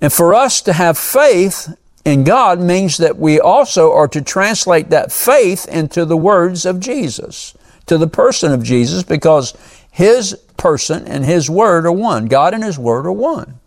And 0.00 0.12
for 0.12 0.34
us 0.34 0.62
to 0.62 0.72
have 0.72 0.96
faith 0.96 1.76
in 2.04 2.24
God 2.24 2.60
means 2.60 2.96
that 2.98 3.18
we 3.18 3.40
also 3.40 3.92
are 3.92 4.08
to 4.08 4.22
translate 4.22 4.90
that 4.90 5.12
faith 5.12 5.66
into 5.66 6.04
the 6.04 6.16
words 6.16 6.66
of 6.66 6.80
Jesus, 6.80 7.56
to 7.86 7.98
the 7.98 8.06
person 8.06 8.52
of 8.52 8.62
Jesus, 8.62 9.02
because 9.02 9.54
His 9.90 10.34
person 10.56 11.06
and 11.06 11.24
His 11.24 11.50
word 11.50 11.84
are 11.84 11.92
one. 11.92 12.26
God 12.26 12.54
and 12.54 12.62
His 12.62 12.78
word 12.78 13.06
are 13.06 13.12
one. 13.12 13.58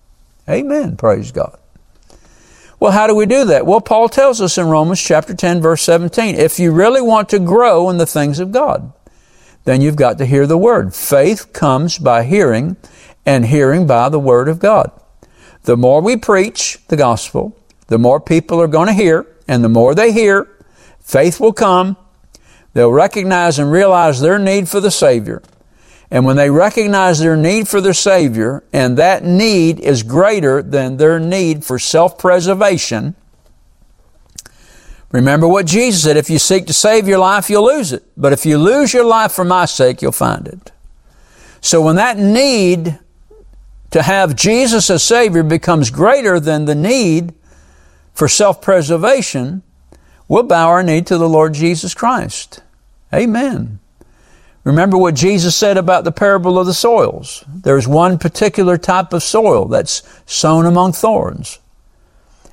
Amen. 0.48 0.96
Praise 0.96 1.32
God. 1.32 1.58
Well, 2.80 2.92
how 2.92 3.08
do 3.08 3.16
we 3.16 3.26
do 3.26 3.46
that? 3.46 3.66
Well, 3.66 3.82
Paul 3.82 4.10
tells 4.10 4.42
us 4.42 4.58
in 4.58 4.68
Romans 4.68 5.02
chapter 5.02 5.34
10 5.34 5.62
verse 5.62 5.82
17, 5.84 6.36
if 6.36 6.60
you 6.60 6.72
really 6.72 7.02
want 7.02 7.30
to 7.30 7.40
grow 7.40 7.90
in 7.90 7.98
the 7.98 8.06
things 8.06 8.40
of 8.40 8.52
God, 8.52 8.92
then 9.64 9.82
you've 9.82 9.96
got 9.96 10.18
to 10.18 10.26
hear 10.26 10.46
the 10.46 10.58
word. 10.58 10.94
Faith 10.94 11.54
comes 11.54 11.98
by 11.98 12.24
hearing 12.24 12.78
and 13.26 13.46
hearing 13.46 13.88
by 13.88 14.10
the 14.10 14.20
word 14.20 14.48
of 14.48 14.60
God. 14.60 14.92
The 15.64 15.78
more 15.78 16.02
we 16.02 16.16
preach 16.16 16.78
the 16.90 16.98
gospel, 16.98 17.58
the 17.88 17.98
more 17.98 18.20
people 18.20 18.62
are 18.62 18.68
going 18.68 18.88
to 18.88 18.94
hear, 18.94 19.26
and 19.48 19.64
the 19.64 19.70
more 19.70 19.96
they 19.96 20.12
hear, 20.12 20.48
faith 21.00 21.40
will 21.40 21.54
come. 21.54 21.98
They'll 22.74 22.92
recognize 22.92 23.58
and 23.58 23.72
realize 23.72 24.20
their 24.20 24.38
need 24.38 24.68
for 24.70 24.80
the 24.80 24.92
Savior. 24.92 25.42
And 26.12 26.26
when 26.26 26.36
they 26.36 26.50
recognize 26.50 27.20
their 27.20 27.36
need 27.36 27.68
for 27.68 27.82
their 27.82 27.94
Savior, 27.94 28.64
and 28.72 28.98
that 28.98 29.24
need 29.24 29.80
is 29.80 30.04
greater 30.04 30.62
than 30.62 30.98
their 30.98 31.20
need 31.20 31.66
for 31.66 31.80
self-preservation, 31.80 33.16
remember 35.12 35.48
what 35.48 35.66
Jesus 35.66 36.04
said, 36.04 36.16
if 36.16 36.30
you 36.30 36.38
seek 36.40 36.68
to 36.68 36.74
save 36.74 37.08
your 37.08 37.18
life, 37.18 37.50
you'll 37.50 37.66
lose 37.66 37.92
it. 37.92 38.04
But 38.16 38.34
if 38.34 38.46
you 38.46 38.58
lose 38.58 38.94
your 38.94 39.06
life 39.06 39.32
for 39.32 39.44
my 39.44 39.66
sake, 39.66 40.02
you'll 40.02 40.12
find 40.12 40.48
it. 40.48 40.72
So 41.60 41.82
when 41.82 41.96
that 41.96 42.18
need 42.18 43.00
to 43.92 44.02
have 44.04 44.36
Jesus 44.36 44.90
as 44.90 45.04
Savior 45.04 45.42
becomes 45.42 45.90
greater 45.90 46.40
than 46.40 46.66
the 46.66 46.76
need 46.76 47.34
for 48.14 48.28
self-preservation, 48.28 49.64
we'll 50.28 50.44
bow 50.44 50.70
our 50.70 50.84
knee 50.84 51.02
to 51.02 51.18
the 51.18 51.30
Lord 51.30 51.54
Jesus 51.54 51.94
Christ. 51.94 52.62
Amen. 53.14 53.80
Remember 54.66 54.98
what 54.98 55.14
Jesus 55.14 55.56
said 55.56 55.78
about 55.78 56.04
the 56.04 56.12
parable 56.12 56.58
of 56.58 56.66
the 56.66 56.74
soils. 56.74 57.46
There's 57.48 57.88
one 57.88 58.18
particular 58.18 58.78
type 58.78 59.14
of 59.14 59.22
soil 59.22 59.66
that's 59.66 60.02
sown 60.26 60.66
among 60.66 60.94
thorns. 60.94 61.60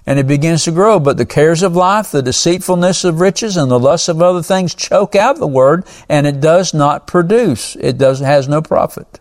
And 0.05 0.19
it 0.19 0.27
begins 0.27 0.65
to 0.65 0.73
grow, 0.73 1.01
but 1.01 1.17
the 1.17 1.25
cares 1.25 1.63
of 1.63 1.75
life, 1.75 2.11
the 2.11 2.23
deceitfulness 2.23 3.05
of 3.05 3.21
riches, 3.21 3.57
and 3.57 3.71
the 3.71 3.81
lust 3.81 4.11
of 4.11 4.21
other 4.21 4.43
things 4.43 4.75
choke 4.75 5.15
out 5.15 5.39
the 5.39 5.47
word, 5.47 5.87
and 6.09 6.27
it 6.27 6.41
does 6.41 6.75
not 6.75 7.07
produce. 7.07 7.77
It 7.77 7.97
does, 7.97 8.21
has 8.21 8.47
no 8.47 8.61
profit. 8.61 9.21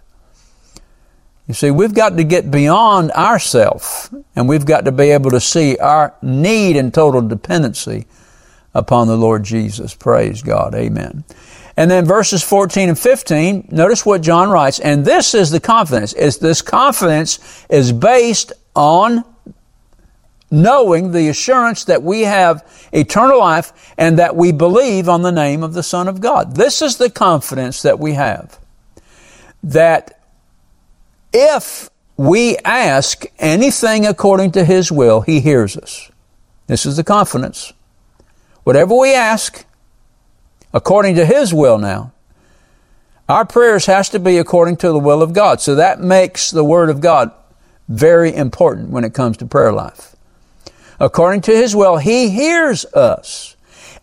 You 1.48 1.54
see, 1.54 1.72
we've 1.72 1.94
got 1.94 2.18
to 2.18 2.24
get 2.26 2.52
beyond 2.52 3.12
ourself, 3.12 4.14
and 4.36 4.50
we've 4.50 4.66
got 4.66 4.86
to 4.86 4.92
be 4.92 5.12
able 5.12 5.32
to 5.32 5.40
see 5.40 5.78
our 5.78 6.14
need 6.22 6.76
and 6.76 6.94
total 6.94 7.22
dependency 7.22 8.06
upon 8.74 9.08
the 9.08 9.18
Lord 9.18 9.44
Jesus. 9.44 9.94
Praise 9.94 10.42
God. 10.42 10.76
Amen. 10.76 11.24
And 11.78 11.90
then 11.90 12.06
verses 12.06 12.44
14 12.44 12.90
and 12.90 13.00
15, 13.00 13.70
notice 13.72 14.06
what 14.06 14.22
John 14.22 14.50
writes, 14.50 14.80
and 14.80 15.06
this 15.06 15.34
is 15.34 15.52
the 15.52 15.60
confidence. 15.60 16.14
Is 16.14 16.38
this 16.38 16.62
confidence 16.62 17.66
is 17.70 17.92
based 17.92 18.52
on 18.76 19.24
knowing 20.52 21.14
the 21.14 21.30
assurance 21.30 21.86
that 21.86 22.04
we 22.04 22.22
have 22.22 22.68
eternal 22.92 23.40
life 23.40 23.94
and 23.98 24.20
that 24.20 24.36
we 24.36 24.52
believe 24.52 25.08
on 25.08 25.22
the 25.22 25.32
name 25.32 25.64
of 25.64 25.74
the 25.74 25.82
Son 25.82 26.10
of 26.10 26.20
God. 26.20 26.56
This 26.56 26.82
is 26.82 26.98
the 26.98 27.10
confidence 27.10 27.82
that 27.84 27.98
we 28.00 28.14
have. 28.14 28.60
That 29.64 30.20
if 31.32 31.90
we 32.18 32.58
ask 32.58 33.24
anything 33.40 34.06
according 34.06 34.52
to 34.52 34.66
His 34.66 34.92
will, 34.92 35.22
He 35.22 35.40
hears 35.40 35.78
us. 35.78 36.12
This 36.68 36.86
is 36.86 36.98
the 36.98 37.04
confidence. 37.04 37.72
Whatever 38.64 38.96
we 38.96 39.16
ask, 39.16 39.66
according 40.74 41.16
to 41.16 41.26
His 41.26 41.54
will 41.54 41.78
now, 41.78 42.12
our 43.30 43.46
prayers 43.46 43.86
has 43.86 44.10
to 44.10 44.20
be 44.20 44.38
according 44.38 44.78
to 44.78 44.90
the 44.90 45.00
will 45.00 45.22
of 45.22 45.34
God. 45.34 45.62
So 45.62 45.76
that 45.76 46.02
makes 46.02 46.52
the 46.52 46.64
Word 46.64 46.90
of 46.90 47.00
God 47.00 47.32
very 47.88 48.34
important 48.34 48.90
when 48.90 49.04
it 49.04 49.14
comes 49.14 49.38
to 49.38 49.46
prayer 49.46 49.72
life. 49.72 50.16
According 51.00 51.42
to 51.42 51.52
His 51.52 51.76
will, 51.76 51.98
He 51.98 52.30
hears 52.30 52.86
us. 52.86 53.56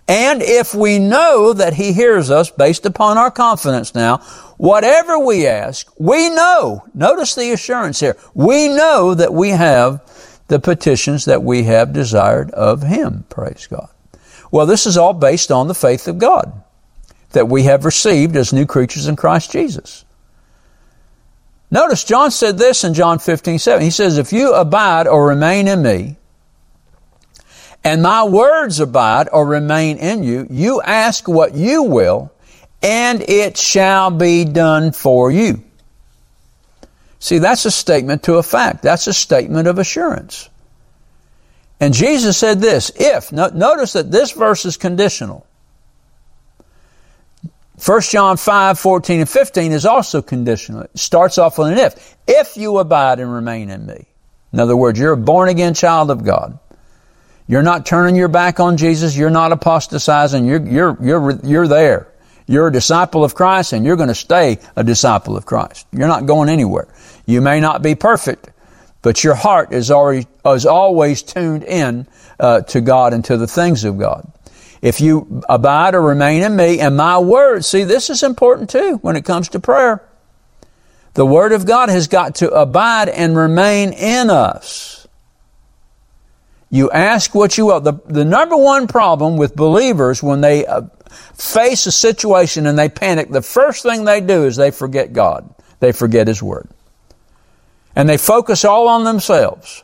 And 0.09 0.41
if 0.41 0.75
we 0.75 0.99
know 0.99 1.53
that 1.53 1.75
He 1.75 1.93
hears 1.93 2.31
us 2.31 2.51
based 2.51 2.87
upon 2.87 3.19
our 3.19 3.31
confidence 3.31 3.95
now, 3.95 4.19
whatever 4.57 5.19
we 5.19 5.47
ask, 5.47 5.93
we 5.99 6.31
know. 6.31 6.85
Notice 6.95 7.35
the 7.35 7.53
assurance 7.53 8.01
here. 8.01 8.17
We 8.35 8.69
know 8.69 9.15
that 9.15 9.35
we 9.35 9.51
have 9.51 10.01
the 10.49 10.59
petitions 10.59 11.27
that 11.27 11.43
we 11.43 11.65
have 11.65 11.93
desired 11.93 12.51
of 12.53 12.83
Him. 12.83 13.27
Praise 13.29 13.67
God. 13.67 13.91
Well, 14.51 14.67
this 14.67 14.87
is 14.87 14.97
all 14.97 15.13
based 15.13 15.51
on 15.51 15.69
the 15.69 15.75
faith 15.75 16.09
of 16.09 16.19
God 16.19 16.53
that 17.31 17.49
we 17.49 17.65
have 17.65 17.85
received 17.85 18.37
as 18.37 18.53
new 18.53 18.67
creatures 18.67 19.07
in 19.07 19.17
Christ 19.17 19.53
Jesus. 19.53 20.05
Notice 21.71 22.05
John 22.05 22.31
said 22.31 22.57
this 22.57 22.85
in 22.85 22.95
John 22.95 23.19
15, 23.19 23.59
7. 23.59 23.83
He 23.83 23.91
says, 23.91 24.17
If 24.17 24.33
you 24.33 24.55
abide 24.55 25.07
or 25.07 25.27
remain 25.27 25.69
in 25.69 25.83
me, 25.83 26.17
and 27.85 28.03
my 28.03 28.25
words 28.25 28.81
abide 28.81 29.29
or 29.33 29.47
remain 29.47 29.99
in 29.99 30.23
you, 30.23 30.47
you 30.51 30.81
ask 30.83 31.29
what 31.29 31.55
you 31.55 31.83
will, 31.83 32.33
and 32.83 33.21
it 33.23 33.57
shall 33.59 34.11
be 34.11 34.45
done 34.45 34.93
for 34.93 35.31
you. 35.31 35.63
See, 37.21 37.39
that's 37.39 37.65
a 37.65 37.71
statement 37.71 38.23
to 38.25 38.35
a 38.35 38.43
fact. 38.43 38.83
That's 38.83 39.07
a 39.07 39.13
statement 39.13 39.69
of 39.69 39.79
assurance. 39.79 40.49
And 41.81 41.95
Jesus 41.95 42.37
said 42.37 42.61
this, 42.61 42.91
if, 42.97 43.31
notice 43.31 43.93
that 43.93 44.11
this 44.11 44.33
verse 44.33 44.65
is 44.65 44.77
conditional. 44.77 45.47
1 47.85 48.01
John 48.03 48.37
5, 48.37 48.79
14 48.79 49.21
and 49.21 49.29
15 49.29 49.73
is 49.73 49.87
also 49.87 50.21
conditional. 50.21 50.83
It 50.83 50.99
starts 50.99 51.39
off 51.39 51.59
with 51.59 51.69
an 51.69 51.79
if. 51.79 52.17
If 52.27 52.57
you 52.57 52.79
abide 52.79 53.21
and 53.21 53.33
remain 53.33 53.71
in 53.71 53.87
me. 53.87 54.07
In 54.53 54.59
other 54.59 54.77
words, 54.77 54.99
you're 54.99 55.13
a 55.13 55.17
born 55.17 55.49
again 55.49 55.75
child 55.75 56.11
of 56.11 56.25
God. 56.25 56.59
You're 57.47 57.63
not 57.63 57.87
turning 57.87 58.17
your 58.17 58.29
back 58.29 58.59
on 58.59 58.77
Jesus. 58.77 59.17
You're 59.17 59.31
not 59.31 59.53
apostatizing. 59.53 60.45
You're, 60.45 60.67
you're, 60.67 60.99
you're, 61.01 61.41
you're 61.45 61.69
there. 61.69 62.09
You're 62.47 62.69
a 62.69 62.73
disciple 62.73 63.25
of 63.25 63.35
Christ 63.35 63.73
and 63.73 63.85
you're 63.85 63.97
going 63.97 64.09
to 64.09 64.15
stay 64.15 64.59
a 64.75 64.83
disciple 64.83 65.37
of 65.37 65.47
Christ. 65.47 65.87
You're 65.93 66.09
not 66.09 66.27
going 66.27 66.49
anywhere. 66.49 66.89
You 67.27 67.41
may 67.41 67.61
not 67.61 67.83
be 67.83 67.95
perfect, 67.95 68.51
but 69.03 69.23
your 69.23 69.35
heart 69.35 69.73
is 69.73 69.91
already 69.91 70.27
is 70.45 70.67
always 70.67 71.23
tuned 71.23 71.65
in 71.65 72.07
uh, 72.41 72.63
to 72.63 72.81
God 72.81 73.13
and 73.13 73.25
to 73.27 73.37
the 73.37 73.47
things 73.47 73.85
of 73.85 73.99
God. 73.99 74.31
If 74.81 75.01
you 75.01 75.43
abide 75.49 75.95
or 75.95 76.03
remain 76.03 76.43
in 76.43 76.55
me 76.57 76.81
and 76.81 76.97
my 76.97 77.19
word, 77.19 77.65
see, 77.65 77.85
this 77.85 78.11
is 78.11 78.23
important 78.23 78.71
too 78.71 78.99
when 79.03 79.17
it 79.17 79.25
comes 79.25 79.49
to 79.51 79.61
prayer. 79.61 80.05
The 81.15 81.27
word 81.27 81.53
of 81.53 81.67
God 81.67 81.89
has 81.89 82.07
got 82.07 82.37
to 82.37 82.51
abide 82.51 83.09
and 83.09 83.37
remain 83.37 83.93
in 83.93 84.31
us. 84.31 85.07
You 86.71 86.91
ask 86.91 87.35
what 87.35 87.57
you 87.57 87.67
will. 87.67 87.81
The, 87.81 87.95
the 88.07 88.25
number 88.25 88.57
one 88.57 88.87
problem 88.87 89.37
with 89.37 89.57
believers 89.57 90.23
when 90.23 90.43
they 90.43 90.67
uh, 90.67 90.83
face 91.35 91.87
a 91.87 91.93
situation 91.93 92.67
and 92.67 92.79
they 92.79 92.89
panic, 92.89 93.31
the 93.31 93.43
first 93.43 93.83
thing 93.83 94.05
they 94.05 94.21
do 94.21 94.45
is 94.45 94.57
they 94.57 94.71
forget 94.71 95.13
God. 95.13 95.53
They 95.81 95.93
forget 95.93 96.29
His 96.29 96.43
Word 96.43 96.69
and 97.99 98.09
they 98.09 98.17
focus 98.17 98.65
all 98.65 98.87
on 98.87 99.03
themselves. 99.03 99.83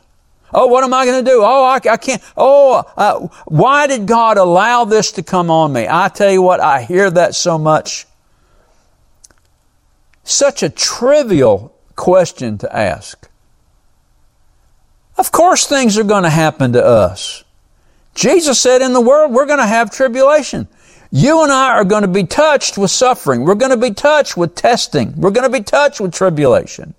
Oh, 0.53 0.67
what 0.67 0.85
am 0.85 0.93
I 0.93 1.05
going 1.05 1.25
to 1.25 1.29
do? 1.29 1.41
Oh, 1.43 1.65
I, 1.65 1.75
I 1.75 1.97
can't. 1.97 2.21
Oh, 2.37 2.81
uh, 2.95 3.27
why 3.45 3.87
did 3.87 4.07
God 4.07 4.37
allow 4.37 4.85
this 4.85 5.11
to 5.13 5.23
come 5.23 5.51
on 5.51 5.73
me? 5.73 5.85
I 5.89 6.07
tell 6.07 6.31
you 6.31 6.41
what, 6.41 6.61
I 6.61 6.81
hear 6.81 7.11
that 7.11 7.35
so 7.35 7.57
much. 7.57 8.07
Such 10.23 10.63
a 10.63 10.69
trivial 10.69 11.75
question 11.97 12.57
to 12.59 12.73
ask. 12.73 13.29
Of 15.17 15.33
course, 15.33 15.67
things 15.67 15.97
are 15.97 16.05
going 16.05 16.23
to 16.23 16.29
happen 16.29 16.71
to 16.71 16.83
us. 16.83 17.43
Jesus 18.13 18.61
said 18.61 18.81
in 18.81 18.93
the 18.93 19.01
world, 19.01 19.33
we're 19.33 19.45
going 19.45 19.59
to 19.59 19.65
have 19.65 19.91
tribulation. 19.91 20.69
You 21.11 21.43
and 21.43 21.51
I 21.51 21.73
are 21.73 21.83
going 21.83 22.03
to 22.03 22.07
be 22.07 22.23
touched 22.23 22.77
with 22.77 22.91
suffering. 22.91 23.43
We're 23.43 23.55
going 23.55 23.71
to 23.71 23.77
be 23.77 23.93
touched 23.93 24.37
with 24.37 24.55
testing. 24.55 25.13
We're 25.17 25.31
going 25.31 25.51
to 25.51 25.57
be 25.57 25.63
touched 25.63 25.99
with 25.99 26.13
tribulation. 26.13 26.93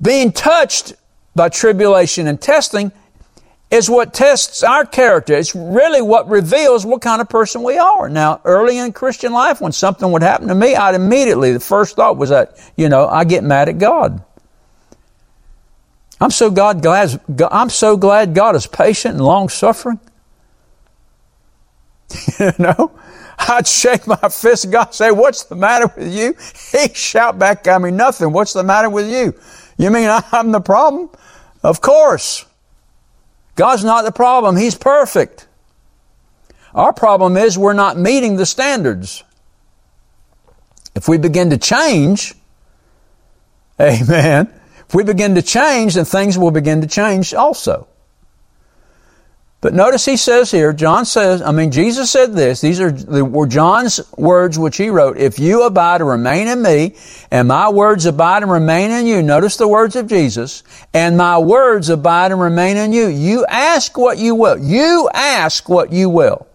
Being 0.00 0.32
touched 0.32 0.94
by 1.34 1.48
tribulation 1.48 2.26
and 2.26 2.40
testing 2.40 2.92
is 3.70 3.90
what 3.90 4.14
tests 4.14 4.62
our 4.62 4.86
character. 4.86 5.34
It's 5.34 5.54
really 5.54 6.00
what 6.00 6.28
reveals 6.28 6.86
what 6.86 7.02
kind 7.02 7.20
of 7.20 7.28
person 7.28 7.62
we 7.62 7.78
are. 7.78 8.08
Now, 8.08 8.40
early 8.44 8.78
in 8.78 8.92
Christian 8.92 9.32
life, 9.32 9.60
when 9.60 9.72
something 9.72 10.10
would 10.12 10.22
happen 10.22 10.48
to 10.48 10.54
me, 10.54 10.76
I'd 10.76 10.94
immediately, 10.94 11.52
the 11.52 11.60
first 11.60 11.96
thought 11.96 12.16
was 12.16 12.30
that, 12.30 12.58
you 12.76 12.88
know, 12.88 13.08
I 13.08 13.24
get 13.24 13.42
mad 13.42 13.68
at 13.68 13.78
God. 13.78 14.22
I'm 16.20 16.30
so 16.30 16.50
God 16.50 16.82
glad, 16.82 17.20
I'm 17.50 17.68
so 17.68 17.96
glad 17.96 18.34
God 18.34 18.56
is 18.56 18.66
patient 18.66 19.14
and 19.14 19.24
long 19.24 19.48
suffering. 19.48 20.00
you 22.38 22.52
know? 22.58 22.92
I'd 23.38 23.66
shake 23.66 24.06
my 24.06 24.16
fist 24.16 24.64
at 24.64 24.70
God 24.70 24.94
say, 24.94 25.10
What's 25.10 25.44
the 25.44 25.56
matter 25.56 25.92
with 25.94 26.14
you? 26.14 26.34
He'd 26.72 26.96
shout 26.96 27.38
back 27.38 27.66
at 27.66 27.82
me, 27.82 27.90
Nothing. 27.90 28.32
What's 28.32 28.54
the 28.54 28.62
matter 28.62 28.88
with 28.88 29.10
you? 29.10 29.34
You 29.76 29.90
mean 29.90 30.08
I'm 30.32 30.52
the 30.52 30.60
problem? 30.60 31.10
Of 31.62 31.80
course. 31.80 32.44
God's 33.54 33.84
not 33.84 34.04
the 34.04 34.12
problem. 34.12 34.56
He's 34.56 34.74
perfect. 34.74 35.46
Our 36.74 36.92
problem 36.92 37.36
is 37.36 37.56
we're 37.56 37.72
not 37.72 37.98
meeting 37.98 38.36
the 38.36 38.46
standards. 38.46 39.24
If 40.94 41.08
we 41.08 41.18
begin 41.18 41.50
to 41.50 41.58
change, 41.58 42.34
amen, 43.80 44.52
if 44.88 44.94
we 44.94 45.02
begin 45.02 45.34
to 45.34 45.42
change, 45.42 45.94
then 45.94 46.04
things 46.04 46.38
will 46.38 46.50
begin 46.50 46.82
to 46.82 46.86
change 46.86 47.34
also. 47.34 47.88
But 49.62 49.72
notice 49.72 50.04
he 50.04 50.18
says 50.18 50.50
here, 50.50 50.72
John 50.72 51.06
says, 51.06 51.40
I 51.40 51.50
mean, 51.50 51.70
Jesus 51.70 52.10
said 52.10 52.34
this, 52.34 52.60
these 52.60 52.78
are 52.78 52.90
the, 52.90 53.24
were 53.24 53.46
John's 53.46 54.00
words 54.16 54.58
which 54.58 54.76
he 54.76 54.90
wrote, 54.90 55.16
if 55.16 55.38
you 55.38 55.62
abide 55.62 56.02
and 56.02 56.10
remain 56.10 56.46
in 56.46 56.60
me, 56.60 56.94
and 57.30 57.48
my 57.48 57.70
words 57.70 58.04
abide 58.04 58.42
and 58.42 58.52
remain 58.52 58.90
in 58.90 59.06
you, 59.06 59.22
notice 59.22 59.56
the 59.56 59.66
words 59.66 59.96
of 59.96 60.08
Jesus, 60.08 60.62
and 60.92 61.16
my 61.16 61.38
words 61.38 61.88
abide 61.88 62.32
and 62.32 62.40
remain 62.40 62.76
in 62.76 62.92
you, 62.92 63.06
you 63.06 63.46
ask 63.46 63.96
what 63.96 64.18
you 64.18 64.34
will. 64.34 64.58
You 64.58 65.08
ask 65.14 65.68
what 65.68 65.90
you 65.90 66.10
will. 66.10 66.46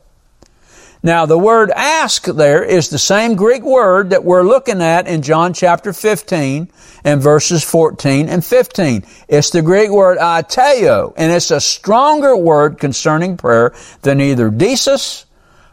Now, 1.03 1.25
the 1.25 1.37
word 1.37 1.71
ask 1.71 2.25
there 2.25 2.63
is 2.63 2.89
the 2.89 2.99
same 2.99 3.35
Greek 3.35 3.63
word 3.63 4.11
that 4.11 4.23
we're 4.23 4.43
looking 4.43 4.81
at 4.81 5.07
in 5.07 5.23
John 5.23 5.51
chapter 5.53 5.93
15 5.93 6.69
and 7.03 7.21
verses 7.21 7.63
14 7.63 8.29
and 8.29 8.45
15. 8.45 9.03
It's 9.27 9.49
the 9.49 9.63
Greek 9.63 9.89
word 9.89 10.19
aiteo, 10.19 11.13
and 11.17 11.31
it's 11.31 11.49
a 11.49 11.59
stronger 11.59 12.37
word 12.37 12.77
concerning 12.77 13.35
prayer 13.35 13.73
than 14.03 14.21
either 14.21 14.51
deesis 14.51 15.25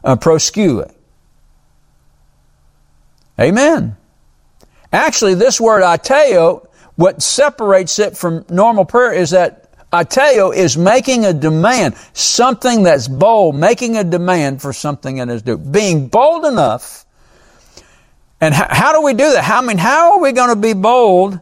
or 0.02 0.16
proseuche. 0.16 0.90
Amen. 3.38 3.98
Actually, 4.90 5.34
this 5.34 5.60
word 5.60 5.82
aiteo, 5.82 6.66
what 6.96 7.20
separates 7.20 7.98
it 7.98 8.16
from 8.16 8.46
normal 8.48 8.86
prayer 8.86 9.12
is 9.12 9.30
that 9.30 9.67
Aiteo 9.92 10.54
is 10.54 10.76
making 10.76 11.24
a 11.24 11.32
demand, 11.32 11.96
something 12.12 12.82
that's 12.82 13.08
bold, 13.08 13.54
making 13.54 13.96
a 13.96 14.04
demand 14.04 14.60
for 14.60 14.72
something 14.72 15.16
that 15.16 15.28
is 15.30 15.42
due. 15.42 15.56
Being 15.56 16.08
bold 16.08 16.44
enough. 16.44 17.06
And 18.40 18.54
how, 18.54 18.66
how 18.68 18.92
do 18.92 19.02
we 19.02 19.14
do 19.14 19.32
that? 19.32 19.42
How, 19.44 19.62
I 19.62 19.66
mean, 19.66 19.78
how 19.78 20.12
are 20.12 20.20
we 20.20 20.32
going 20.32 20.50
to 20.50 20.56
be 20.56 20.74
bold 20.74 21.40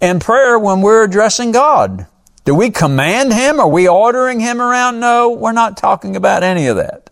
in 0.00 0.20
prayer 0.20 0.58
when 0.58 0.82
we're 0.82 1.04
addressing 1.04 1.52
God? 1.52 2.06
Do 2.44 2.54
we 2.54 2.70
command 2.70 3.32
Him? 3.32 3.58
Are 3.58 3.68
we 3.68 3.88
ordering 3.88 4.40
Him 4.40 4.60
around? 4.60 5.00
No, 5.00 5.30
we're 5.30 5.52
not 5.52 5.76
talking 5.76 6.16
about 6.16 6.42
any 6.42 6.66
of 6.66 6.76
that. 6.76 7.08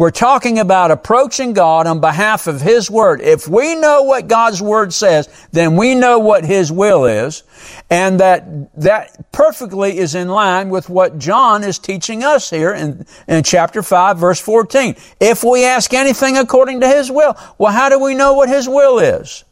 We're 0.00 0.10
talking 0.10 0.58
about 0.58 0.90
approaching 0.90 1.52
God 1.52 1.86
on 1.86 2.00
behalf 2.00 2.46
of 2.46 2.62
His 2.62 2.90
Word. 2.90 3.20
If 3.20 3.46
we 3.46 3.74
know 3.74 4.04
what 4.04 4.28
God's 4.28 4.62
Word 4.62 4.94
says, 4.94 5.28
then 5.52 5.76
we 5.76 5.94
know 5.94 6.20
what 6.20 6.42
His 6.42 6.72
will 6.72 7.04
is, 7.04 7.42
and 7.90 8.18
that, 8.18 8.72
that 8.80 9.30
perfectly 9.30 9.98
is 9.98 10.14
in 10.14 10.28
line 10.28 10.70
with 10.70 10.88
what 10.88 11.18
John 11.18 11.62
is 11.62 11.78
teaching 11.78 12.24
us 12.24 12.48
here 12.48 12.72
in, 12.72 13.04
in 13.28 13.42
chapter 13.42 13.82
5 13.82 14.16
verse 14.16 14.40
14. 14.40 14.96
If 15.20 15.44
we 15.44 15.66
ask 15.66 15.92
anything 15.92 16.38
according 16.38 16.80
to 16.80 16.88
His 16.88 17.10
will, 17.10 17.36
well, 17.58 17.70
how 17.70 17.90
do 17.90 17.98
we 17.98 18.14
know 18.14 18.32
what 18.32 18.48
His 18.48 18.66
will 18.66 19.00
is? 19.00 19.44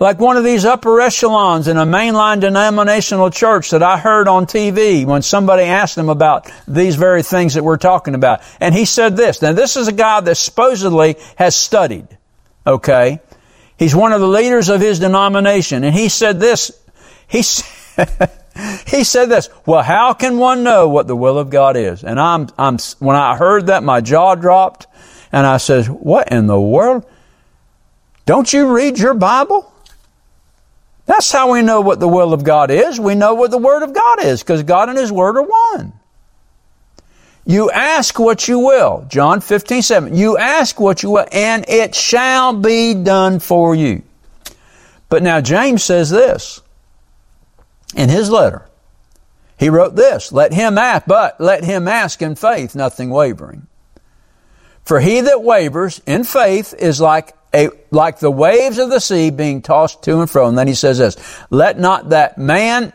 Like 0.00 0.18
one 0.18 0.36
of 0.36 0.44
these 0.44 0.64
upper 0.64 1.00
echelons 1.00 1.68
in 1.68 1.76
a 1.76 1.86
mainline 1.86 2.40
denominational 2.40 3.30
church 3.30 3.70
that 3.70 3.82
I 3.82 3.96
heard 3.96 4.26
on 4.26 4.46
TV 4.46 5.06
when 5.06 5.22
somebody 5.22 5.62
asked 5.62 5.96
him 5.96 6.08
about 6.08 6.50
these 6.66 6.96
very 6.96 7.22
things 7.22 7.54
that 7.54 7.62
we're 7.62 7.76
talking 7.76 8.14
about. 8.14 8.42
And 8.60 8.74
he 8.74 8.86
said 8.86 9.16
this. 9.16 9.40
Now 9.40 9.52
this 9.52 9.76
is 9.76 9.88
a 9.88 9.92
guy 9.92 10.20
that 10.20 10.34
supposedly 10.34 11.16
has 11.36 11.54
studied. 11.54 12.08
Okay. 12.66 13.20
He's 13.78 13.94
one 13.94 14.12
of 14.12 14.20
the 14.20 14.28
leaders 14.28 14.68
of 14.68 14.80
his 14.80 14.98
denomination. 14.98 15.84
And 15.84 15.94
he 15.94 16.08
said 16.08 16.40
this. 16.40 16.72
He 17.28 17.38
he 18.86 19.04
said 19.04 19.26
this. 19.26 19.48
Well, 19.64 19.82
how 19.82 20.12
can 20.12 20.38
one 20.38 20.64
know 20.64 20.88
what 20.88 21.06
the 21.06 21.16
will 21.16 21.38
of 21.38 21.50
God 21.50 21.76
is? 21.76 22.02
And 22.02 22.18
I'm, 22.18 22.48
I'm, 22.58 22.78
when 22.98 23.16
I 23.16 23.36
heard 23.36 23.66
that, 23.66 23.82
my 23.82 24.00
jaw 24.00 24.34
dropped 24.34 24.86
and 25.32 25.46
I 25.46 25.58
said, 25.58 25.86
what 25.86 26.32
in 26.32 26.46
the 26.46 26.60
world? 26.60 27.06
Don't 28.26 28.52
you 28.52 28.74
read 28.74 28.98
your 28.98 29.14
Bible? 29.14 29.70
That's 31.06 31.30
how 31.30 31.52
we 31.52 31.62
know 31.62 31.80
what 31.80 32.00
the 32.00 32.08
will 32.08 32.32
of 32.32 32.44
God 32.44 32.70
is. 32.70 32.98
We 32.98 33.14
know 33.14 33.34
what 33.34 33.50
the 33.50 33.58
Word 33.58 33.82
of 33.82 33.92
God 33.92 34.24
is 34.24 34.42
because 34.42 34.62
God 34.62 34.88
and 34.88 34.98
His 34.98 35.12
Word 35.12 35.36
are 35.36 35.42
one. 35.42 35.92
You 37.46 37.70
ask 37.70 38.18
what 38.18 38.48
you 38.48 38.58
will. 38.58 39.06
John 39.08 39.40
15, 39.40 39.82
7. 39.82 40.16
You 40.16 40.38
ask 40.38 40.80
what 40.80 41.02
you 41.02 41.10
will 41.10 41.26
and 41.30 41.68
it 41.68 41.94
shall 41.94 42.54
be 42.54 42.94
done 42.94 43.38
for 43.38 43.74
you. 43.74 44.02
But 45.08 45.22
now 45.22 45.40
James 45.40 45.84
says 45.84 46.10
this 46.10 46.62
in 47.94 48.08
his 48.08 48.30
letter. 48.30 48.66
He 49.58 49.68
wrote 49.68 49.94
this, 49.94 50.32
let 50.32 50.52
him 50.52 50.78
ask, 50.78 51.06
but 51.06 51.40
let 51.40 51.64
him 51.64 51.86
ask 51.86 52.20
in 52.22 52.34
faith, 52.34 52.74
nothing 52.74 53.10
wavering. 53.10 53.66
For 54.84 55.00
he 55.00 55.20
that 55.20 55.42
wavers 55.42 56.00
in 56.06 56.24
faith 56.24 56.74
is 56.74 57.00
like 57.00 57.34
a, 57.54 57.68
like 57.90 58.18
the 58.18 58.30
waves 58.30 58.78
of 58.78 58.90
the 58.90 59.00
sea 59.00 59.30
being 59.30 59.62
tossed 59.62 60.02
to 60.02 60.20
and 60.20 60.28
fro. 60.28 60.48
And 60.48 60.58
then 60.58 60.66
he 60.66 60.74
says 60.74 60.98
this, 60.98 61.16
let 61.50 61.78
not 61.78 62.10
that 62.10 62.36
man, 62.36 62.92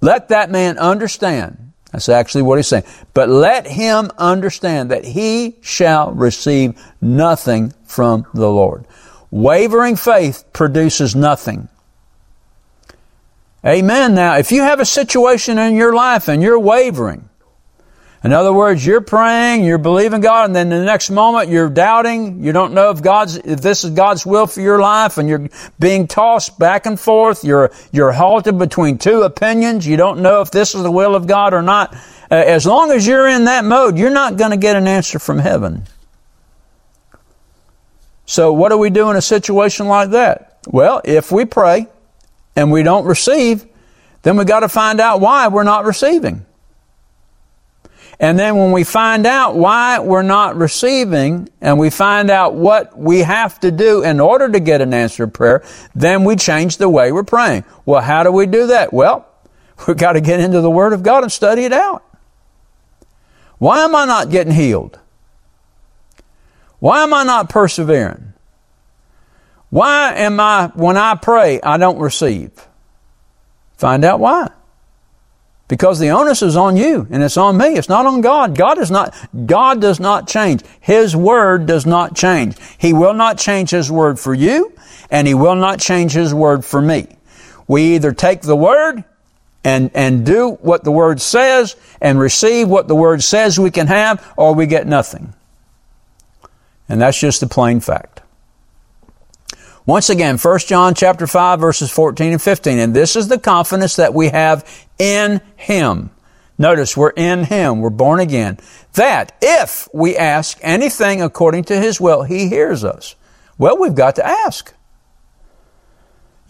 let 0.00 0.28
that 0.28 0.50
man 0.50 0.78
understand. 0.78 1.72
That's 1.92 2.08
actually 2.08 2.42
what 2.42 2.58
he's 2.58 2.66
saying. 2.66 2.84
But 3.14 3.28
let 3.28 3.66
him 3.66 4.10
understand 4.18 4.90
that 4.90 5.04
he 5.04 5.56
shall 5.60 6.12
receive 6.12 6.78
nothing 7.00 7.72
from 7.84 8.26
the 8.34 8.48
Lord. 8.48 8.86
Wavering 9.30 9.96
faith 9.96 10.44
produces 10.52 11.14
nothing. 11.14 11.68
Amen. 13.66 14.14
Now, 14.14 14.36
if 14.36 14.52
you 14.52 14.62
have 14.62 14.80
a 14.80 14.84
situation 14.84 15.58
in 15.58 15.74
your 15.76 15.92
life 15.92 16.28
and 16.28 16.42
you're 16.42 16.58
wavering, 16.58 17.27
in 18.24 18.32
other 18.32 18.52
words, 18.52 18.84
you're 18.84 19.00
praying, 19.00 19.64
you're 19.64 19.78
believing 19.78 20.20
God, 20.20 20.46
and 20.46 20.56
then 20.56 20.70
the 20.70 20.84
next 20.84 21.08
moment 21.08 21.50
you're 21.50 21.68
doubting. 21.68 22.42
You 22.42 22.50
don't 22.50 22.74
know 22.74 22.90
if 22.90 23.00
God's, 23.00 23.36
if 23.36 23.60
this 23.60 23.84
is 23.84 23.90
God's 23.90 24.26
will 24.26 24.48
for 24.48 24.60
your 24.60 24.80
life, 24.80 25.18
and 25.18 25.28
you're 25.28 25.48
being 25.78 26.08
tossed 26.08 26.58
back 26.58 26.86
and 26.86 26.98
forth. 26.98 27.44
You're, 27.44 27.70
you're 27.92 28.10
halted 28.10 28.58
between 28.58 28.98
two 28.98 29.22
opinions. 29.22 29.86
You 29.86 29.96
don't 29.96 30.20
know 30.20 30.40
if 30.40 30.50
this 30.50 30.74
is 30.74 30.82
the 30.82 30.90
will 30.90 31.14
of 31.14 31.28
God 31.28 31.54
or 31.54 31.62
not. 31.62 31.94
Uh, 32.28 32.34
as 32.34 32.66
long 32.66 32.90
as 32.90 33.06
you're 33.06 33.28
in 33.28 33.44
that 33.44 33.64
mode, 33.64 33.96
you're 33.96 34.10
not 34.10 34.36
going 34.36 34.50
to 34.50 34.56
get 34.56 34.74
an 34.74 34.88
answer 34.88 35.20
from 35.20 35.38
heaven. 35.38 35.84
So 38.26 38.52
what 38.52 38.70
do 38.70 38.78
we 38.78 38.90
do 38.90 39.10
in 39.10 39.16
a 39.16 39.22
situation 39.22 39.86
like 39.86 40.10
that? 40.10 40.58
Well, 40.66 41.00
if 41.04 41.30
we 41.30 41.44
pray 41.44 41.86
and 42.56 42.72
we 42.72 42.82
don't 42.82 43.06
receive, 43.06 43.64
then 44.22 44.36
we 44.36 44.44
got 44.44 44.60
to 44.60 44.68
find 44.68 45.00
out 45.00 45.20
why 45.20 45.46
we're 45.46 45.62
not 45.62 45.84
receiving. 45.84 46.44
And 48.20 48.36
then 48.38 48.56
when 48.56 48.72
we 48.72 48.82
find 48.82 49.26
out 49.26 49.54
why 49.54 50.00
we're 50.00 50.22
not 50.22 50.56
receiving 50.56 51.48
and 51.60 51.78
we 51.78 51.88
find 51.88 52.30
out 52.30 52.54
what 52.54 52.98
we 52.98 53.20
have 53.20 53.60
to 53.60 53.70
do 53.70 54.02
in 54.02 54.18
order 54.18 54.48
to 54.48 54.58
get 54.58 54.80
an 54.80 54.92
answered 54.92 55.32
prayer, 55.32 55.62
then 55.94 56.24
we 56.24 56.34
change 56.34 56.78
the 56.78 56.88
way 56.88 57.12
we're 57.12 57.22
praying. 57.22 57.64
Well, 57.86 58.00
how 58.00 58.24
do 58.24 58.32
we 58.32 58.46
do 58.46 58.68
that? 58.68 58.92
Well, 58.92 59.28
we've 59.86 59.96
got 59.96 60.14
to 60.14 60.20
get 60.20 60.40
into 60.40 60.60
the 60.60 60.70
Word 60.70 60.92
of 60.92 61.04
God 61.04 61.22
and 61.22 61.30
study 61.30 61.64
it 61.64 61.72
out. 61.72 62.04
Why 63.58 63.84
am 63.84 63.94
I 63.94 64.04
not 64.04 64.30
getting 64.30 64.52
healed? 64.52 64.98
Why 66.80 67.02
am 67.02 67.14
I 67.14 67.24
not 67.24 67.48
persevering? 67.48 68.32
Why 69.70 70.14
am 70.14 70.40
I, 70.40 70.68
when 70.74 70.96
I 70.96 71.14
pray, 71.16 71.60
I 71.60 71.76
don't 71.76 71.98
receive? 71.98 72.52
Find 73.76 74.04
out 74.04 74.18
why. 74.18 74.50
Because 75.68 75.98
the 75.98 76.08
onus 76.08 76.40
is 76.40 76.56
on 76.56 76.78
you 76.78 77.06
and 77.10 77.22
it's 77.22 77.36
on 77.36 77.58
me. 77.58 77.74
It's 77.74 77.90
not 77.90 78.06
on 78.06 78.22
God. 78.22 78.56
God 78.56 78.78
is 78.78 78.90
not, 78.90 79.14
God 79.46 79.80
does 79.80 80.00
not 80.00 80.26
change. 80.26 80.62
His 80.80 81.14
word 81.14 81.66
does 81.66 81.84
not 81.84 82.16
change. 82.16 82.56
He 82.78 82.94
will 82.94 83.12
not 83.12 83.38
change 83.38 83.70
His 83.70 83.92
word 83.92 84.18
for 84.18 84.32
you 84.32 84.72
and 85.10 85.28
He 85.28 85.34
will 85.34 85.54
not 85.54 85.78
change 85.78 86.12
His 86.12 86.32
word 86.32 86.64
for 86.64 86.80
me. 86.80 87.06
We 87.66 87.94
either 87.94 88.12
take 88.12 88.40
the 88.40 88.56
word 88.56 89.04
and, 89.62 89.90
and 89.94 90.24
do 90.24 90.52
what 90.62 90.84
the 90.84 90.90
word 90.90 91.20
says 91.20 91.76
and 92.00 92.18
receive 92.18 92.68
what 92.68 92.88
the 92.88 92.96
word 92.96 93.22
says 93.22 93.60
we 93.60 93.70
can 93.70 93.88
have 93.88 94.32
or 94.38 94.54
we 94.54 94.66
get 94.66 94.86
nothing. 94.86 95.34
And 96.88 97.02
that's 97.02 97.20
just 97.20 97.40
the 97.40 97.46
plain 97.46 97.80
fact. 97.80 98.22
Once 99.88 100.10
again, 100.10 100.36
1 100.36 100.58
John 100.66 100.92
chapter 100.92 101.26
5 101.26 101.60
verses 101.60 101.90
14 101.90 102.32
and 102.32 102.42
15. 102.42 102.78
And 102.78 102.92
this 102.92 103.16
is 103.16 103.28
the 103.28 103.38
confidence 103.38 103.96
that 103.96 104.12
we 104.12 104.28
have 104.28 104.86
in 104.98 105.40
Him. 105.56 106.10
Notice 106.58 106.94
we're 106.94 107.08
in 107.08 107.44
Him. 107.44 107.80
We're 107.80 107.88
born 107.88 108.20
again. 108.20 108.58
That 108.92 109.34
if 109.40 109.88
we 109.94 110.14
ask 110.14 110.58
anything 110.60 111.22
according 111.22 111.64
to 111.64 111.80
His 111.80 112.02
will, 112.02 112.22
He 112.22 112.50
hears 112.50 112.84
us. 112.84 113.14
Well, 113.56 113.78
we've 113.78 113.94
got 113.94 114.16
to 114.16 114.26
ask. 114.26 114.74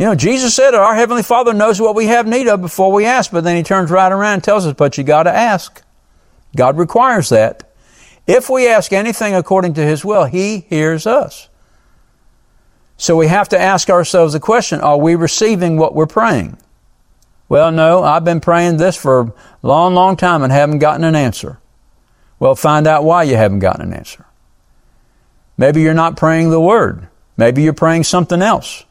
You 0.01 0.07
know, 0.07 0.17
Jesus 0.17 0.57
said 0.57 0.75
our 0.75 0.97
Heavenly 0.97 1.23
Father 1.23 1.55
knows 1.55 1.81
what 1.81 1.95
we 1.95 2.07
have 2.07 2.27
need 2.27 2.49
of 2.49 2.61
before 2.61 2.91
we 2.91 3.05
ask, 3.05 3.31
but 3.31 3.45
then 3.45 3.57
He 3.57 3.63
turns 3.63 3.89
right 3.93 4.11
around 4.11 4.35
and 4.35 4.43
tells 4.43 4.67
us, 4.67 4.75
but 4.75 4.99
you 4.99 5.05
got 5.05 5.23
to 5.23 5.33
ask. 5.33 5.81
God 6.57 6.77
requires 6.77 7.29
that. 7.29 7.73
If 8.27 8.51
we 8.51 8.67
ask 8.67 8.93
anything 8.93 9.37
according 9.37 9.75
to 9.75 9.85
His 9.85 10.05
will, 10.05 10.25
He 10.25 10.67
hears 10.69 11.07
us. 11.07 11.49
So 12.99 13.17
we 13.17 13.29
have 13.29 13.49
to 13.51 13.59
ask 13.59 13.89
ourselves 13.89 14.33
the 14.33 14.41
question, 14.41 14.81
are 14.81 14.99
we 14.99 15.15
receiving 15.15 15.79
what 15.79 15.95
we're 15.95 16.07
praying? 16.07 16.59
Well, 17.49 17.71
no, 17.71 18.03
I've 18.03 18.25
been 18.25 18.41
praying 18.41 18.77
this 18.77 18.97
for 18.97 19.21
a 19.21 19.33
long, 19.63 19.95
long 19.95 20.17
time 20.17 20.43
and 20.43 20.53
haven't 20.53 20.81
gotten 20.81 21.05
an 21.05 21.15
answer. 21.15 21.59
Well, 22.41 22.57
find 22.57 22.87
out 22.87 23.05
why 23.05 23.23
you 23.23 23.37
haven't 23.37 23.61
gotten 23.61 23.83
an 23.83 23.95
answer. 23.95 24.27
Maybe 25.57 25.81
you're 25.81 25.95
not 25.95 26.17
praying 26.17 26.51
the 26.51 26.61
word. 26.61 27.09
Maybe 27.37 27.63
you're 27.63 27.73
praying 27.73 28.05
something 28.05 28.43
else. 28.43 28.85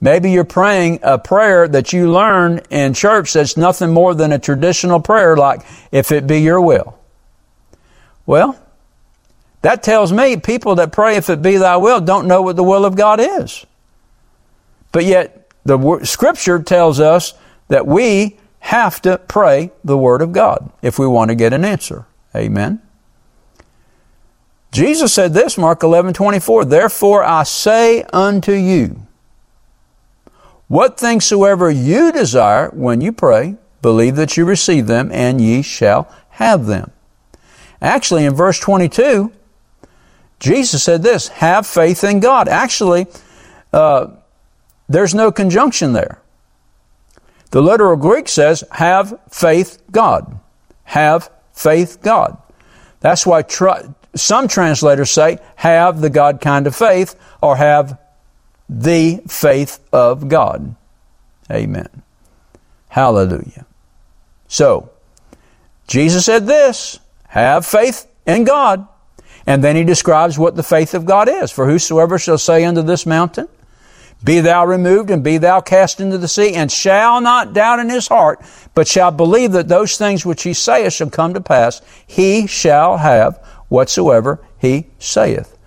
Maybe 0.00 0.30
you're 0.30 0.44
praying 0.44 1.00
a 1.02 1.18
prayer 1.18 1.68
that 1.68 1.92
you 1.92 2.10
learned 2.10 2.62
in 2.70 2.94
church 2.94 3.32
that's 3.34 3.56
nothing 3.56 3.92
more 3.92 4.14
than 4.14 4.32
a 4.32 4.38
traditional 4.38 5.00
prayer 5.00 5.36
like, 5.36 5.60
if 5.92 6.10
it 6.12 6.26
be 6.26 6.40
your 6.40 6.60
will. 6.60 6.98
Well, 8.26 8.56
that 9.62 9.82
tells 9.82 10.12
me 10.12 10.36
people 10.36 10.74
that 10.76 10.92
pray, 10.92 11.16
if 11.16 11.28
it 11.28 11.42
be 11.42 11.56
thy 11.56 11.76
will, 11.76 12.00
don't 12.00 12.26
know 12.26 12.42
what 12.42 12.56
the 12.56 12.64
will 12.64 12.84
of 12.84 12.96
God 12.96 13.20
is. 13.20 13.66
But 14.92 15.04
yet, 15.04 15.50
the 15.64 16.00
scripture 16.04 16.62
tells 16.62 17.00
us 17.00 17.34
that 17.68 17.86
we 17.86 18.38
have 18.60 19.00
to 19.02 19.18
pray 19.18 19.70
the 19.84 19.96
word 19.96 20.22
of 20.22 20.32
God 20.32 20.70
if 20.82 20.98
we 20.98 21.06
want 21.06 21.30
to 21.30 21.34
get 21.34 21.52
an 21.52 21.64
answer. 21.64 22.06
Amen. 22.34 22.80
Jesus 24.72 25.12
said 25.12 25.34
this, 25.34 25.58
Mark 25.58 25.82
11, 25.82 26.14
24, 26.14 26.64
Therefore 26.64 27.24
I 27.24 27.42
say 27.42 28.02
unto 28.12 28.52
you, 28.52 29.06
what 30.68 30.98
things 30.98 31.24
soever 31.24 31.68
you 31.68 32.12
desire 32.12 32.68
when 32.70 33.00
you 33.00 33.10
pray, 33.10 33.56
believe 33.82 34.14
that 34.14 34.36
you 34.36 34.44
receive 34.44 34.86
them, 34.86 35.10
and 35.10 35.40
ye 35.40 35.62
shall 35.62 36.08
have 36.30 36.66
them. 36.66 36.92
Actually, 37.82 38.24
in 38.24 38.34
verse 38.34 38.60
22, 38.60 39.32
Jesus 40.40 40.82
said 40.82 41.02
this, 41.02 41.28
have 41.28 41.66
faith 41.66 42.02
in 42.02 42.18
God. 42.18 42.48
Actually, 42.48 43.06
uh, 43.72 44.08
there's 44.88 45.14
no 45.14 45.30
conjunction 45.30 45.92
there. 45.92 46.20
The 47.50 47.62
literal 47.62 47.96
Greek 47.96 48.28
says, 48.28 48.64
have 48.72 49.18
faith 49.30 49.82
God. 49.90 50.40
Have 50.84 51.30
faith 51.52 52.00
God. 52.02 52.38
That's 53.00 53.26
why 53.26 53.42
tr- 53.42 53.86
some 54.14 54.48
translators 54.48 55.10
say, 55.10 55.38
have 55.56 56.00
the 56.00 56.10
God 56.10 56.40
kind 56.40 56.66
of 56.66 56.74
faith, 56.74 57.14
or 57.42 57.56
have 57.56 57.98
the 58.68 59.22
faith 59.28 59.78
of 59.92 60.28
God. 60.28 60.74
Amen. 61.50 62.02
Hallelujah. 62.88 63.66
So, 64.48 64.90
Jesus 65.86 66.24
said 66.24 66.46
this, 66.46 66.98
have 67.28 67.66
faith 67.66 68.06
in 68.26 68.44
God. 68.44 68.86
And 69.50 69.64
then 69.64 69.74
he 69.74 69.82
describes 69.82 70.38
what 70.38 70.54
the 70.54 70.62
faith 70.62 70.94
of 70.94 71.04
God 71.04 71.28
is. 71.28 71.50
For 71.50 71.66
whosoever 71.66 72.20
shall 72.20 72.38
say 72.38 72.64
unto 72.64 72.82
this 72.82 73.04
mountain, 73.04 73.48
be 74.22 74.38
thou 74.38 74.64
removed 74.64 75.10
and 75.10 75.24
be 75.24 75.38
thou 75.38 75.60
cast 75.60 75.98
into 75.98 76.18
the 76.18 76.28
sea, 76.28 76.54
and 76.54 76.70
shall 76.70 77.20
not 77.20 77.52
doubt 77.52 77.80
in 77.80 77.90
his 77.90 78.06
heart, 78.06 78.40
but 78.76 78.86
shall 78.86 79.10
believe 79.10 79.50
that 79.50 79.66
those 79.66 79.98
things 79.98 80.24
which 80.24 80.44
he 80.44 80.54
saith 80.54 80.92
shall 80.92 81.10
come 81.10 81.34
to 81.34 81.40
pass, 81.40 81.82
he 82.06 82.46
shall 82.46 82.98
have 82.98 83.44
whatsoever 83.66 84.38
he 84.56 84.86
saith. 85.00 85.58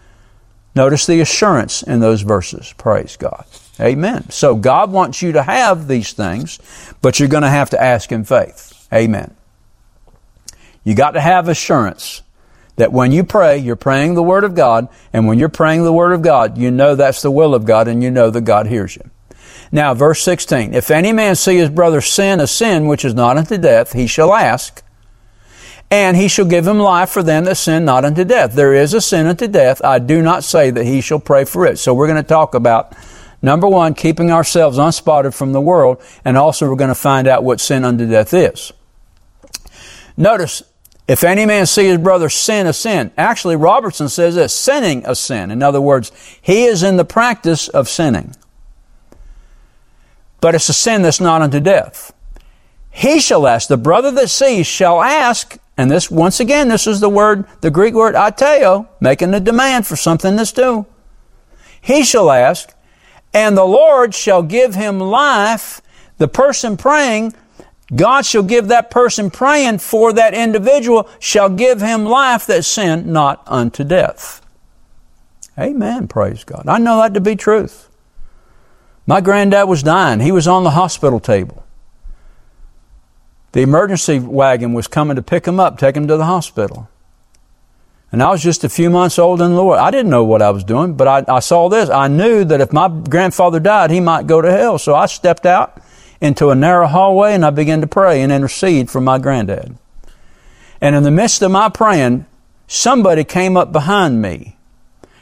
Notice 0.76 1.06
the 1.06 1.20
assurance 1.20 1.84
in 1.84 2.00
those 2.00 2.22
verses. 2.22 2.74
Praise 2.78 3.18
God. 3.18 3.44
Amen. 3.82 4.30
So 4.30 4.56
God 4.56 4.94
wants 4.94 5.22
you 5.22 5.34
to 5.34 5.44
have 5.44 5.90
these 5.90 6.14
things, 6.14 6.58
but 7.02 7.20
you're 7.20 7.28
going 7.28 7.44
to 7.44 7.50
have 7.50 7.72
to 7.72 7.84
ask 7.84 8.14
in 8.14 8.24
faith. 8.24 8.88
Amen. 8.94 9.36
You 10.86 10.96
got 10.96 11.12
to 11.12 11.22
have 11.22 11.50
assurance 11.50 12.22
that 12.76 12.92
when 12.92 13.12
you 13.12 13.24
pray, 13.24 13.58
you're 13.58 13.76
praying 13.76 14.16
the 14.16 14.24
Word 14.24 14.44
of 14.44 14.56
God, 14.56 14.88
and 15.12 15.28
when 15.28 15.38
you're 15.40 15.50
praying 15.50 15.84
the 15.84 15.94
Word 15.94 16.12
of 16.12 16.22
God, 16.22 16.58
you 16.58 16.72
know 16.72 16.96
that's 16.96 17.22
the 17.22 17.32
will 17.32 17.54
of 17.54 17.66
God, 17.66 17.88
and 17.88 18.02
you 18.02 18.10
know 18.10 18.30
that 18.30 18.42
God 18.42 18.68
hears 18.68 18.96
you. 18.96 19.10
Now, 19.72 19.94
verse 19.94 20.22
16, 20.22 20.74
if 20.74 20.92
any 20.92 21.12
man 21.12 21.36
see 21.36 21.58
his 21.58 21.70
brother 21.70 22.02
sin 22.02 22.40
a 22.40 22.48
sin 22.48 22.88
which 22.88 23.04
is 23.04 23.14
not 23.14 23.38
unto 23.38 23.58
death, 23.58 23.94
he 23.94 24.06
shall 24.06 24.34
ask, 24.34 24.84
and 25.90 26.18
he 26.18 26.28
shall 26.28 26.46
give 26.46 26.68
him 26.68 26.80
life 26.80 27.10
for 27.10 27.24
them 27.24 27.46
that 27.46 27.56
sin 27.56 27.86
not 27.86 28.06
unto 28.06 28.24
death. 28.24 28.54
There 28.54 28.74
is 28.74 28.94
a 28.94 29.02
sin 29.02 29.28
unto 29.28 29.48
death. 29.48 29.84
I 29.84 30.00
do 30.00 30.22
not 30.22 30.44
say 30.44 30.72
that 30.72 30.86
he 30.86 31.02
shall 31.02 31.20
pray 31.20 31.46
for 31.46 31.66
it. 31.68 31.78
So 31.78 31.94
we're 31.94 32.08
going 32.08 32.22
to 32.22 32.28
talk 32.28 32.56
about 32.56 32.94
number 33.44 33.68
one, 33.68 33.94
keeping 33.94 34.32
ourselves 34.32 34.78
unspotted 34.78 35.36
from 35.36 35.54
the 35.54 35.62
world, 35.62 36.02
and 36.26 36.38
also 36.38 36.68
we're 36.68 36.76
going 36.76 36.88
to 36.88 36.96
find 36.96 37.28
out 37.28 37.44
what 37.44 37.60
sin 37.60 37.84
unto 37.84 38.08
death 38.08 38.34
is. 38.34 38.72
Notice, 40.18 40.64
if 41.08 41.24
any 41.24 41.46
man 41.46 41.66
see 41.66 41.86
his 41.86 41.98
brother 41.98 42.30
sin 42.30 42.66
a 42.66 42.74
sin, 42.74 43.12
actually 43.18 43.56
Robertson 43.56 44.08
says 44.08 44.36
this, 44.36 44.54
sinning 44.54 45.04
a 45.06 45.16
sin. 45.16 45.52
In 45.52 45.62
other 45.62 45.82
words, 45.82 46.12
he 46.42 46.64
is 46.64 46.82
in 46.82 46.98
the 46.98 47.06
practice 47.06 47.68
of 47.68 47.90
sinning. 47.90 48.36
But 50.40 50.56
it's 50.56 50.70
a 50.70 50.74
sin 50.74 51.02
that's 51.02 51.20
not 51.20 51.42
unto 51.42 51.60
death. 51.60 52.14
He 52.90 53.20
shall 53.20 53.48
ask, 53.48 53.68
the 53.68 53.78
brother 53.78 54.12
that 54.12 54.30
sees 54.30 54.68
shall 54.68 55.02
ask, 55.02 55.58
and 55.78 55.90
this, 55.90 56.12
once 56.12 56.40
again, 56.40 56.70
this 56.70 56.86
is 56.86 57.00
the 57.00 57.10
word, 57.10 57.46
the 57.62 57.72
Greek 57.72 57.96
word 57.96 58.14
aiteo, 58.14 58.88
making 59.02 59.34
a 59.34 59.40
demand 59.40 59.88
for 59.88 59.96
something 59.96 60.36
that's 60.36 60.52
due. 60.52 60.86
He 61.82 62.04
shall 62.04 62.32
ask, 62.32 62.74
and 63.34 63.58
the 63.58 63.66
Lord 63.66 64.14
shall 64.14 64.44
give 64.44 64.76
him 64.76 65.00
life. 65.00 65.82
The 66.18 66.28
person 66.28 66.78
praying 66.78 67.34
God 67.96 68.26
shall 68.26 68.44
give 68.44 68.70
that 68.70 68.90
person 68.90 69.30
praying 69.30 69.80
for 69.80 70.14
that 70.14 70.34
individual, 70.34 71.10
shall 71.20 71.50
give 71.50 71.82
him 71.82 72.06
life 72.06 72.46
that 72.48 72.66
sin 72.66 73.12
not 73.12 73.44
unto 73.46 73.84
death. 73.84 74.42
Amen. 75.58 76.08
Praise 76.08 76.44
God. 76.44 76.68
I 76.68 76.80
know 76.80 76.98
that 76.98 77.14
to 77.14 77.22
be 77.22 77.36
truth. 77.36 77.90
My 79.06 79.22
granddad 79.22 79.68
was 79.68 79.84
dying. 79.84 80.22
He 80.22 80.32
was 80.32 80.48
on 80.48 80.64
the 80.64 80.72
hospital 80.72 81.20
table. 81.20 81.64
The 83.52 83.62
emergency 83.62 84.18
wagon 84.18 84.74
was 84.74 84.88
coming 84.88 85.16
to 85.16 85.22
pick 85.22 85.46
him 85.46 85.60
up, 85.60 85.78
take 85.78 85.96
him 85.96 86.08
to 86.08 86.18
the 86.18 86.26
hospital. 86.26 86.90
And 88.12 88.24
I 88.24 88.32
was 88.32 88.42
just 88.42 88.64
a 88.64 88.70
few 88.70 88.90
months 88.90 89.20
old 89.20 89.42
in 89.42 89.52
the 89.52 89.58
Lord. 89.58 89.80
I 89.80 89.92
didn't 89.92 90.10
know 90.10 90.24
what 90.24 90.42
I 90.42 90.52
was 90.52 90.64
doing, 90.64 90.94
but 90.94 91.08
I, 91.08 91.36
I 91.36 91.40
saw 91.40 91.68
this. 91.70 91.90
I 91.90 92.08
knew 92.08 92.44
that 92.46 92.62
if 92.62 92.72
my 92.72 92.88
grandfather 92.88 93.60
died, 93.60 93.92
he 93.92 94.00
might 94.00 94.26
go 94.26 94.42
to 94.42 94.52
hell. 94.52 94.80
So 94.80 94.96
I 94.96 95.06
stepped 95.08 95.46
out 95.46 95.82
into 96.24 96.50
a 96.50 96.56
narrow 96.56 96.88
hallway 96.88 97.34
and 97.34 97.46
I 97.46 97.50
began 97.50 97.82
to 97.82 97.88
pray 97.88 98.22
and 98.22 98.32
intercede 98.32 98.90
for 98.90 99.02
my 99.02 99.20
granddad. 99.20 99.78
And 100.80 100.96
in 100.96 101.04
the 101.04 101.12
midst 101.12 101.42
of 101.42 101.52
my 101.52 101.68
praying, 101.68 102.26
somebody 102.66 103.26
came 103.26 103.58
up 103.58 103.74
behind 103.74 104.22
me. 104.22 104.58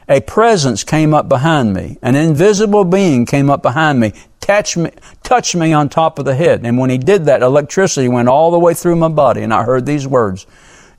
A 0.08 0.22
presence 0.22 0.84
came 0.84 1.12
up 1.12 1.28
behind 1.28 1.74
me. 1.74 1.98
An 2.04 2.16
invisible 2.16 2.84
being 2.84 3.26
came 3.26 3.50
up 3.50 3.64
behind 3.64 4.00
me, 4.00 4.14
touched 4.42 4.78
me, 4.78 4.92
touched 5.24 5.56
me 5.56 5.74
on 5.74 5.90
top 5.90 6.20
of 6.20 6.26
the 6.26 6.36
head. 6.36 6.62
And 6.64 6.78
when 6.78 6.92
he 6.92 7.00
did 7.00 7.26
that, 7.26 7.42
electricity 7.42 8.08
went 8.08 8.30
all 8.30 8.52
the 8.52 8.60
way 8.60 8.76
through 8.76 8.98
my 8.98 9.10
body 9.10 9.42
and 9.42 9.52
I 9.52 9.64
heard 9.64 9.88
these 9.88 10.06
words. 10.08 10.46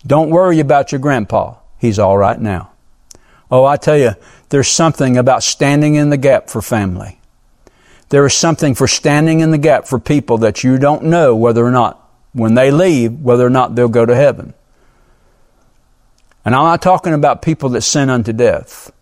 Don't 0.05 0.31
worry 0.31 0.59
about 0.59 0.91
your 0.91 1.01
grandpa. 1.01 1.55
He's 1.79 2.01
all 2.01 2.19
right 2.19 2.41
now. 2.41 2.73
Oh, 3.53 3.65
I 3.65 3.77
tell 3.77 3.99
you, 3.99 4.13
there's 4.49 4.69
something 4.69 5.17
about 5.17 5.45
standing 5.45 5.95
in 5.95 6.11
the 6.11 6.17
gap 6.17 6.51
for 6.51 6.61
family. 6.61 7.21
There 8.13 8.27
is 8.27 8.35
something 8.35 8.75
for 8.75 8.87
standing 8.87 9.41
in 9.41 9.53
the 9.53 9.59
gap 9.59 9.87
for 9.87 9.99
people 9.99 10.37
that 10.39 10.63
you 10.63 10.77
don't 10.77 11.05
know 11.05 11.35
whether 11.35 11.65
or 11.65 11.71
not, 11.71 12.11
when 12.35 12.53
they 12.53 12.71
leave, 12.71 13.19
whether 13.21 13.47
or 13.47 13.49
not 13.49 13.75
they'll 13.75 13.89
go 13.89 14.05
to 14.05 14.15
heaven. 14.15 14.53
And 16.45 16.55
I'm 16.55 16.65
not 16.65 16.83
talking 16.83 17.15
about 17.15 17.41
people 17.41 17.71
that 17.71 17.81
sin 17.81 18.11
unto 18.11 18.35
death. 18.35 18.93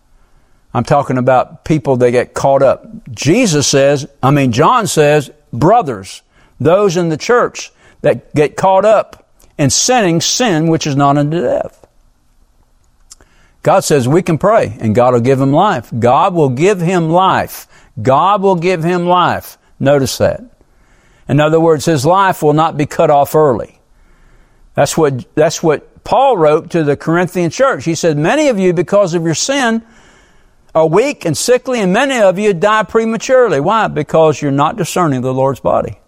I'm 0.73 0.85
talking 0.85 1.17
about 1.17 1.65
people 1.65 1.97
that 1.97 2.11
get 2.11 2.33
caught 2.33 2.63
up. 2.63 2.87
Jesus 3.11 3.67
says, 3.67 4.07
I 4.23 4.31
mean, 4.31 4.53
John 4.53 4.87
says, 4.87 5.29
brothers, 5.51 6.21
those 6.61 6.95
in 6.95 7.09
the 7.09 7.17
church 7.17 7.73
that 8.03 8.33
get 8.33 8.55
caught 8.55 8.85
up 8.85 9.29
in 9.57 9.71
sinning 9.71 10.21
sin 10.21 10.67
which 10.69 10.87
is 10.87 10.95
not 10.95 11.17
unto 11.17 11.41
death. 11.41 11.85
God 13.61 13.81
says 13.81 14.07
we 14.07 14.21
can 14.21 14.37
pray 14.37 14.77
and 14.79 14.95
God 14.95 15.13
will 15.13 15.19
give 15.19 15.41
him 15.41 15.51
life. 15.51 15.91
God 15.99 16.33
will 16.33 16.47
give 16.47 16.79
him 16.79 17.09
life. 17.09 17.67
God 17.99 18.41
will 18.41 18.55
give 18.55 18.83
him 18.83 19.05
life. 19.05 19.57
Notice 19.79 20.17
that. 20.19 20.43
In 21.27 21.39
other 21.39 21.59
words, 21.59 21.85
his 21.85 22.05
life 22.05 22.43
will 22.43 22.53
not 22.53 22.77
be 22.77 22.85
cut 22.85 23.09
off 23.09 23.35
early. 23.35 23.79
That's 24.73 24.97
what, 24.97 25.33
that's 25.35 25.61
what 25.61 26.03
Paul 26.03 26.37
wrote 26.37 26.71
to 26.71 26.83
the 26.83 26.95
Corinthian 26.95 27.49
church. 27.49 27.85
He 27.85 27.95
said, 27.95 28.17
Many 28.17 28.47
of 28.47 28.59
you, 28.59 28.73
because 28.73 29.13
of 29.13 29.23
your 29.23 29.35
sin, 29.35 29.83
are 30.73 30.87
weak 30.87 31.25
and 31.25 31.37
sickly, 31.37 31.81
and 31.81 31.91
many 31.91 32.19
of 32.19 32.39
you 32.39 32.53
die 32.53 32.83
prematurely. 32.83 33.59
Why? 33.59 33.87
Because 33.87 34.41
you're 34.41 34.51
not 34.51 34.77
discerning 34.77 35.21
the 35.21 35.33
Lord's 35.33 35.59
body. 35.59 35.99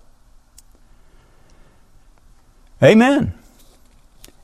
Amen. 2.81 3.33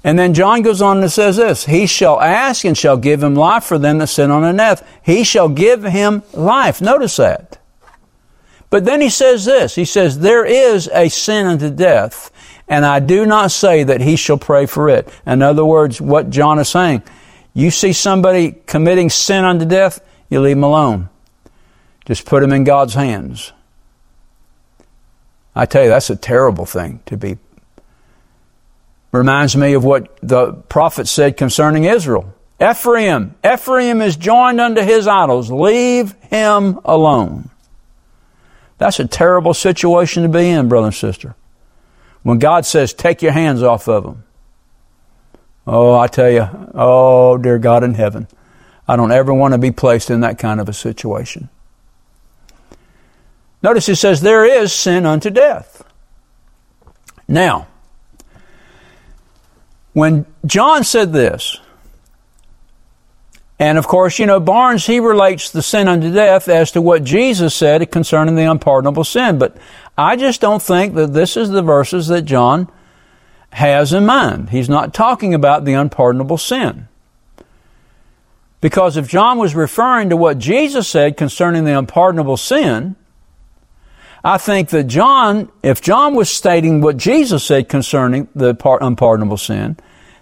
And 0.04 0.18
then 0.18 0.34
John 0.34 0.62
goes 0.62 0.82
on 0.82 1.02
and 1.02 1.12
says 1.12 1.38
this 1.38 1.66
He 1.66 1.86
shall 1.86 2.22
ask 2.22 2.64
and 2.64 2.78
shall 2.78 2.98
give 2.98 3.22
him 3.22 3.36
life 3.36 3.66
for 3.66 3.78
them 3.78 3.98
that 3.98 4.08
sin 4.08 4.32
on 4.32 4.44
the 4.44 4.54
death. 4.54 4.88
He 5.04 5.24
shall 5.24 5.50
give 5.50 5.84
him 5.84 6.24
life. 6.34 6.82
Notice 6.82 7.18
that. 7.18 7.58
But 8.70 8.86
then 8.86 9.02
he 9.02 9.10
says 9.10 9.46
this 9.46 9.76
He 9.76 9.86
says, 9.86 10.20
There 10.20 10.46
is 10.46 10.90
a 10.94 11.10
sin 11.10 11.48
unto 11.48 11.70
death, 11.70 12.32
and 12.68 12.86
I 12.86 13.00
do 13.00 13.26
not 13.26 13.52
say 13.52 13.84
that 13.84 14.02
he 14.02 14.16
shall 14.16 14.38
pray 14.38 14.66
for 14.66 14.90
it. 14.90 15.10
In 15.26 15.42
other 15.42 15.66
words, 15.66 16.00
what 16.00 16.30
John 16.30 16.60
is 16.60 16.70
saying, 16.70 17.04
you 17.54 17.72
see 17.72 17.94
somebody 17.94 18.56
committing 18.68 19.10
sin 19.10 19.44
unto 19.44 19.66
death, 19.66 20.00
you 20.30 20.40
leave 20.40 20.56
him 20.56 20.64
alone. 20.64 21.10
Just 22.06 22.26
put 22.26 22.44
him 22.44 22.54
in 22.54 22.64
God's 22.64 22.94
hands. 22.94 23.52
I 25.56 25.66
tell 25.66 25.84
you, 25.84 25.90
that's 25.90 26.10
a 26.10 26.16
terrible 26.16 26.66
thing 26.66 27.02
to 27.08 27.18
be 27.18 27.38
Reminds 29.12 29.56
me 29.56 29.74
of 29.74 29.84
what 29.84 30.18
the 30.22 30.54
prophet 30.54 31.08
said 31.08 31.36
concerning 31.36 31.86
Israel. 31.86 32.34
Ephraim, 32.62 33.36
Ephraim 33.44 34.02
is 34.02 34.16
joined 34.18 34.60
unto 34.60 34.82
his 34.82 35.08
idols. 35.08 35.50
Leave 35.50 36.14
him 36.24 36.80
alone. 36.86 37.50
That's 38.78 39.00
a 39.00 39.08
terrible 39.08 39.54
situation 39.54 40.24
to 40.24 40.30
be 40.30 40.50
in, 40.50 40.70
brother 40.70 40.88
and 40.88 40.96
sister. 40.96 41.36
When 42.22 42.38
God 42.38 42.66
says, 42.66 42.94
take 42.94 43.22
your 43.22 43.32
hands 43.32 43.64
off 43.64 43.88
of 43.88 44.04
them. 44.04 44.24
Oh, 45.66 45.98
I 45.98 46.08
tell 46.08 46.30
you, 46.30 46.48
oh, 46.74 47.38
dear 47.38 47.60
God 47.60 47.84
in 47.84 47.94
heaven, 47.94 48.28
I 48.88 48.96
don't 48.96 49.12
ever 49.12 49.34
want 49.34 49.54
to 49.54 49.58
be 49.58 49.72
placed 49.72 50.10
in 50.10 50.22
that 50.22 50.38
kind 50.38 50.60
of 50.60 50.68
a 50.68 50.74
situation. 50.74 51.50
Notice 53.62 53.86
he 53.86 53.96
says, 53.96 54.22
there 54.22 54.46
is 54.46 54.74
sin 54.74 55.06
unto 55.06 55.30
death. 55.30 55.84
Now, 57.28 57.68
when 60.00 60.26
John 60.46 60.86
said 60.86 61.12
this, 61.12 61.60
And 63.60 63.78
of 63.78 63.86
course, 63.86 64.18
you 64.18 64.26
know, 64.26 64.40
Barnes, 64.40 64.86
he 64.86 65.02
relates 65.02 65.52
the 65.52 65.62
sin 65.62 65.90
unto 65.90 66.14
death 66.14 66.48
as 66.48 66.72
to 66.72 66.82
what 66.82 67.04
Jesus 67.04 67.54
said 67.54 67.92
concerning 67.92 68.36
the 68.36 68.50
unpardonable 68.50 69.04
sin. 69.04 69.38
But 69.38 69.58
I 69.98 70.16
just 70.16 70.40
don't 70.40 70.62
think 70.62 70.96
that 70.96 71.12
this 71.12 71.36
is 71.36 71.50
the 71.50 71.62
verses 71.62 72.08
that 72.08 72.22
John 72.22 72.72
has 73.52 73.92
in 73.92 74.06
mind. 74.06 74.52
He's 74.52 74.70
not 74.70 74.94
talking 74.94 75.34
about 75.34 75.66
the 75.66 75.74
unpardonable 75.74 76.38
sin. 76.38 76.88
Because 78.62 78.96
if 78.96 79.10
John 79.10 79.38
was 79.38 79.54
referring 79.54 80.12
to 80.12 80.18
what 80.18 80.38
Jesus 80.38 80.88
said 80.88 81.18
concerning 81.18 81.66
the 81.66 81.78
unpardonable 81.78 82.38
sin, 82.38 82.96
I 84.24 84.38
think 84.38 84.70
that 84.70 84.86
John, 84.86 85.50
if 85.62 85.82
John 85.82 86.16
was 86.16 86.30
stating 86.30 86.80
what 86.80 86.96
Jesus 86.96 87.44
said 87.44 87.68
concerning 87.68 88.30
the 88.34 88.56
unpardonable 88.82 89.38
sin, 89.38 89.78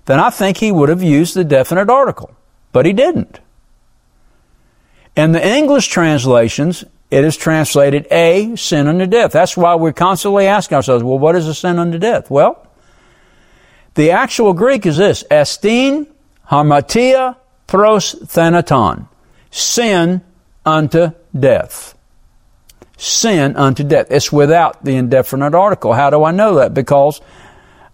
then 0.08 0.20
I 0.20 0.32
think 0.32 0.58
he 0.58 0.72
would 0.72 0.90
have 0.90 1.04
used 1.04 1.36
the 1.36 1.44
definite 1.44 1.90
article. 1.90 2.32
But 2.72 2.86
he 2.86 2.94
didn't. 2.94 3.40
In 5.16 5.34
the 5.34 5.46
English 5.46 5.88
translations, 5.88 6.84
it 7.12 7.24
is 7.24 7.38
translated 7.38 8.08
a 8.10 8.56
sin 8.56 8.88
unto 8.88 9.06
death. 9.06 9.32
That's 9.32 9.56
why 9.58 9.76
we're 9.76 9.94
constantly 9.94 10.48
asking 10.48 10.78
ourselves, 10.78 11.04
well, 11.04 11.20
what 11.20 11.36
is 11.36 11.48
a 11.48 11.54
sin 11.54 11.78
unto 11.78 11.98
death? 11.98 12.30
Well, 12.30 12.66
the 13.96 14.12
actual 14.12 14.54
Greek 14.54 14.86
is 14.86 14.98
this, 14.98 15.24
estin 15.30 16.08
hamartia 16.50 17.36
pros 17.66 18.16
thanaton, 18.16 19.08
sin 19.52 20.22
unto 20.66 21.12
death. 21.38 21.96
Sin 22.98 23.56
unto 23.58 23.84
death. 23.84 24.08
It's 24.10 24.32
without 24.32 24.84
the 24.84 24.96
indefinite 24.96 25.54
article. 25.54 25.94
How 25.94 26.10
do 26.10 26.24
I 26.24 26.32
know 26.32 26.56
that? 26.56 26.74
Because 26.74 27.22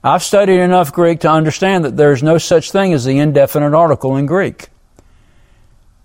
I've 0.04 0.24
studied 0.24 0.60
enough 0.60 0.92
Greek 0.92 1.22
to 1.22 1.30
understand 1.30 1.86
that 1.86 1.96
there's 1.96 2.22
no 2.22 2.38
such 2.38 2.72
thing 2.72 2.94
as 2.94 3.06
the 3.06 3.20
indefinite 3.20 3.74
article 3.74 4.18
in 4.18 4.26
Greek. 4.26 4.68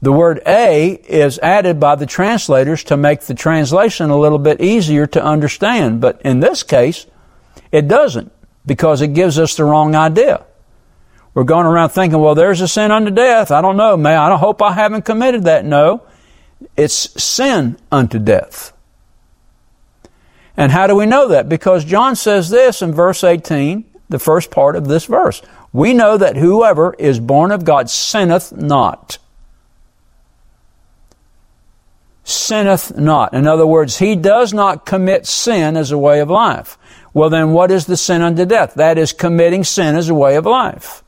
The 0.01 0.13
word 0.13 0.41
a 0.47 0.93
is 0.93 1.41
added 1.41 1.81
by 1.81 1.97
the 1.97 2.07
translators 2.07 2.85
to 2.85 2.97
make 2.97 3.23
the 3.23 3.35
translation 3.35 4.11
a 4.11 4.19
little 4.19 4.39
bit 4.39 4.61
easier 4.61 5.09
to 5.09 5.25
understand, 5.25 6.01
but 6.01 6.23
in 6.23 6.39
this 6.39 6.63
case, 6.63 7.07
it 7.73 7.89
doesn't 7.89 8.31
because 8.65 9.03
it 9.03 9.15
gives 9.15 9.39
us 9.39 9.57
the 9.57 9.65
wrong 9.65 9.97
idea. 9.97 10.45
We're 11.35 11.45
going 11.45 11.67
around 11.67 11.91
thinking, 11.91 12.21
well, 12.21 12.37
there's 12.37 12.61
a 12.61 12.69
sin 12.69 12.93
unto 12.93 13.11
death. 13.11 13.51
I 13.51 13.61
don't 13.61 13.77
know, 13.77 13.97
man. 13.97 14.19
I 14.19 14.37
hope 14.37 14.63
I 14.63 14.73
haven't 14.73 15.05
committed 15.05 15.45
that. 15.45 15.65
No. 15.65 16.03
It's 16.77 16.95
sin 17.23 17.77
unto 17.91 18.19
death. 18.19 18.73
And 20.59 20.73
how 20.73 20.89
do 20.89 20.97
we 20.97 21.07
know 21.07 21.29
that? 21.29 21.49
Because 21.49 21.85
John 21.85 22.17
says 22.17 22.51
this 22.51 22.83
in 22.83 22.93
verse 22.93 23.23
18, 23.23 23.85
the 24.09 24.19
first 24.19 24.51
part 24.51 24.75
of 24.75 24.89
this 24.89 25.05
verse. 25.05 25.41
We 25.73 25.95
know 25.95 26.17
that 26.17 26.37
whoever 26.37 26.95
is 26.99 27.21
born 27.21 27.53
of 27.53 27.65
God 27.65 27.89
sinneth 27.89 28.53
not. 28.53 29.19
Sinneth 32.25 32.97
not. 32.99 33.35
In 33.35 33.47
other 33.47 33.67
words, 33.67 33.99
he 33.99 34.17
does 34.17 34.53
not 34.53 34.85
commit 34.85 35.27
sin 35.27 35.77
as 35.77 35.93
a 35.93 35.99
way 35.99 36.19
of 36.19 36.29
life. 36.29 36.77
Well, 37.15 37.31
then 37.31 37.53
what 37.53 37.71
is 37.71 37.87
the 37.87 37.97
sin 37.97 38.21
unto 38.21 38.45
death? 38.45 38.75
That 38.75 38.99
is 38.99 39.13
committing 39.13 39.63
sin 39.63 39.95
as 39.95 40.09
a 40.09 40.15
way 40.15 40.35
of 40.35 40.45
life. 40.45 41.05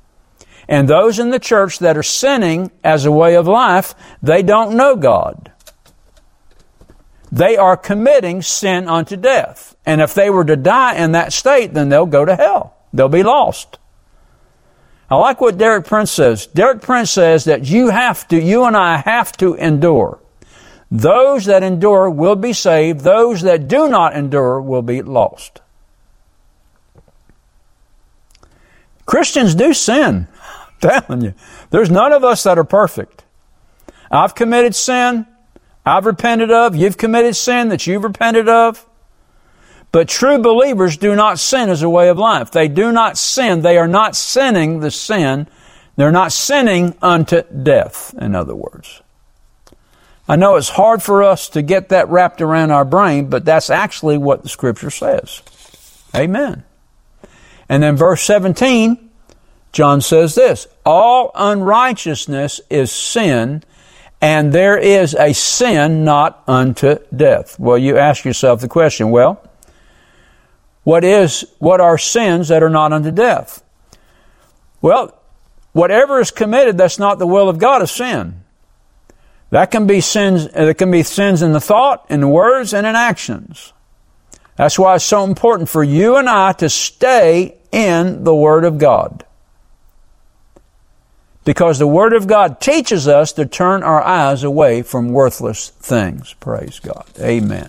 And 0.69 0.87
those 0.87 1.19
in 1.19 1.31
the 1.31 1.41
church 1.41 1.81
that 1.81 1.97
are 1.97 2.05
sinning 2.05 2.71
as 2.85 3.05
a 3.05 3.11
way 3.11 3.35
of 3.35 3.49
life, 3.49 3.97
they 4.23 4.45
don't 4.45 4.77
know 4.77 4.95
God. 4.95 5.51
They 7.33 7.57
are 7.57 7.77
committing 7.77 8.43
sin 8.43 8.88
unto 8.88 9.16
death. 9.16 9.77
And 9.87 10.01
if 10.01 10.14
they 10.14 10.31
were 10.31 10.45
to 10.45 10.57
die 10.57 10.97
in 10.97 11.12
that 11.12 11.33
state, 11.33 11.75
then 11.75 11.88
they'll 11.88 12.07
go 12.07 12.25
to 12.25 12.35
hell. 12.35 12.77
They'll 12.93 13.09
be 13.09 13.23
lost. 13.23 13.79
I 15.09 15.16
like 15.16 15.40
what 15.40 15.59
Derek 15.59 15.87
Prince 15.87 16.11
says. 16.11 16.47
Derek 16.47 16.83
Prince 16.83 17.11
says 17.11 17.45
that 17.45 17.66
you 17.66 17.90
have 17.90 18.27
to, 18.29 18.40
you 18.40 18.64
and 18.64 18.77
I 18.77 18.99
have 18.99 19.33
to 19.38 19.55
endure. 19.55 20.21
Those 20.90 21.45
that 21.45 21.62
endure 21.62 22.11
will 22.11 22.37
be 22.37 22.53
saved. 22.53 23.01
Those 23.01 23.43
that 23.43 23.69
do 23.69 23.88
not 23.88 24.16
endure 24.16 24.61
will 24.61 24.83
be 24.83 25.03
lost. 25.03 25.61
Christians 29.07 29.55
do 29.55 29.73
sin 29.73 30.29
I'm 30.83 31.05
telling 31.07 31.23
you. 31.23 31.35
There's 31.71 31.90
none 31.90 32.12
of 32.12 32.25
us 32.25 32.43
that 32.45 32.59
are 32.59 32.64
perfect. 32.64 33.25
I've 34.11 34.35
committed 34.35 34.75
sin 34.75 35.27
I've 35.85 36.07
repented 36.07 36.51
of. 36.51 36.77
You've 36.77 36.99
committed 36.99 37.37
sin 37.37 37.69
that 37.69 37.87
you've 37.87 38.05
repented 38.05 38.49
of. 38.49 38.87
But 39.93 40.09
true 40.09 40.38
believers 40.38 40.97
do 40.97 41.16
not 41.16 41.38
sin 41.38 41.69
as 41.69 41.83
a 41.83 41.90
way 41.90 42.09
of 42.09 42.19
life. 42.19 42.51
They 42.51 42.69
do 42.69 42.93
not 42.93 43.19
sin. 43.19 43.62
They 43.62 43.77
are 43.77 43.88
not 43.88 44.14
sinning 44.14 44.81
the 44.81 44.90
sin. 44.90 45.49
They're 45.97 46.12
not 46.12 46.33
sinning 46.33 46.95
unto 47.03 47.43
death, 47.43 48.14
in 48.19 48.35
other 48.35 48.55
words. 48.55 49.03
I 50.29 50.37
know 50.37 50.55
it's 50.55 50.69
hard 50.69 51.03
for 51.03 51.25
us 51.25 51.49
to 51.51 51.62
get 51.62 51.88
that 51.88 52.09
wrapped 52.09 52.40
around 52.40 52.71
our 52.71 52.85
brain, 52.85 53.29
but 53.29 53.45
that's 53.45 53.69
actually 53.69 54.16
what 54.16 54.45
the 54.45 54.49
scripture 54.49 54.90
says. 54.90 55.43
Amen. 56.14 56.62
And 57.69 57.83
then 57.83 57.97
verse 57.97 58.23
17, 58.23 59.11
John 59.73 60.01
says 60.01 60.37
this 60.37 60.69
All 60.87 61.33
unrighteousness 61.35 62.61
is 62.71 62.93
sin, 62.93 63.64
and 64.20 64.52
there 64.52 64.76
is 64.76 65.14
a 65.14 65.33
sin 65.33 66.04
not 66.04 66.42
unto 66.46 66.98
death. 67.14 67.59
Well, 67.59 67.78
you 67.78 67.96
ask 67.96 68.24
yourself 68.24 68.61
the 68.61 68.68
question, 68.68 69.11
well, 69.11 69.42
what 70.85 71.04
is, 71.04 71.44
what 71.59 71.80
are 71.80 71.96
sins 71.96 72.48
that 72.48 72.62
are 72.62 72.70
not 72.70 72.92
unto 72.92 73.11
death? 73.11 73.62
Well, 74.83 75.14
whatever 75.72 76.20
is 76.20 76.30
committed 76.30 76.76
that's 76.76 76.98
not 76.98 77.18
the 77.18 77.26
will 77.26 77.48
of 77.48 77.59
God 77.59 77.83
is 77.83 77.90
sin. 77.90 78.42
That 79.50 79.70
can 79.70 79.87
be 79.87 80.00
sins, 80.00 80.46
uh, 80.46 80.66
it 80.68 80.78
can 80.78 80.90
be 80.90 81.02
sins 81.02 81.42
in 81.42 81.52
the 81.52 81.61
thought, 81.61 82.06
in 82.09 82.20
the 82.20 82.28
words, 82.28 82.72
and 82.72 82.87
in 82.87 82.94
actions. 82.94 83.72
That's 84.56 84.78
why 84.78 84.94
it's 84.94 85.04
so 85.04 85.24
important 85.24 85.68
for 85.68 85.83
you 85.83 86.16
and 86.16 86.28
I 86.28 86.52
to 86.52 86.68
stay 86.68 87.56
in 87.72 88.24
the 88.24 88.35
Word 88.35 88.64
of 88.64 88.78
God. 88.78 89.24
Because 91.51 91.81
the 91.81 91.87
Word 91.89 92.13
of 92.13 92.29
God 92.29 92.61
teaches 92.61 93.09
us 93.09 93.33
to 93.33 93.45
turn 93.45 93.83
our 93.83 94.01
eyes 94.01 94.45
away 94.45 94.83
from 94.83 95.09
worthless 95.09 95.71
things. 95.71 96.33
Praise 96.35 96.79
God. 96.79 97.05
Amen. 97.19 97.69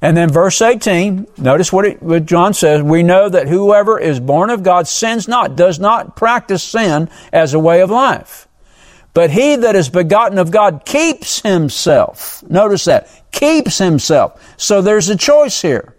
And 0.00 0.16
then 0.16 0.30
verse 0.30 0.62
18, 0.62 1.26
notice 1.36 1.72
what, 1.72 1.84
it, 1.84 2.00
what, 2.00 2.26
John 2.26 2.54
says. 2.54 2.80
We 2.80 3.02
know 3.02 3.28
that 3.28 3.48
whoever 3.48 3.98
is 3.98 4.20
born 4.20 4.50
of 4.50 4.62
God 4.62 4.86
sins 4.86 5.26
not, 5.26 5.56
does 5.56 5.80
not 5.80 6.14
practice 6.14 6.62
sin 6.62 7.10
as 7.32 7.54
a 7.54 7.58
way 7.58 7.80
of 7.80 7.90
life. 7.90 8.46
But 9.14 9.32
he 9.32 9.56
that 9.56 9.74
is 9.74 9.88
begotten 9.88 10.38
of 10.38 10.52
God 10.52 10.84
keeps 10.84 11.40
himself. 11.40 12.44
Notice 12.48 12.84
that. 12.84 13.10
Keeps 13.32 13.78
himself. 13.78 14.40
So 14.56 14.80
there's 14.80 15.08
a 15.08 15.16
choice 15.16 15.60
here. 15.60 15.96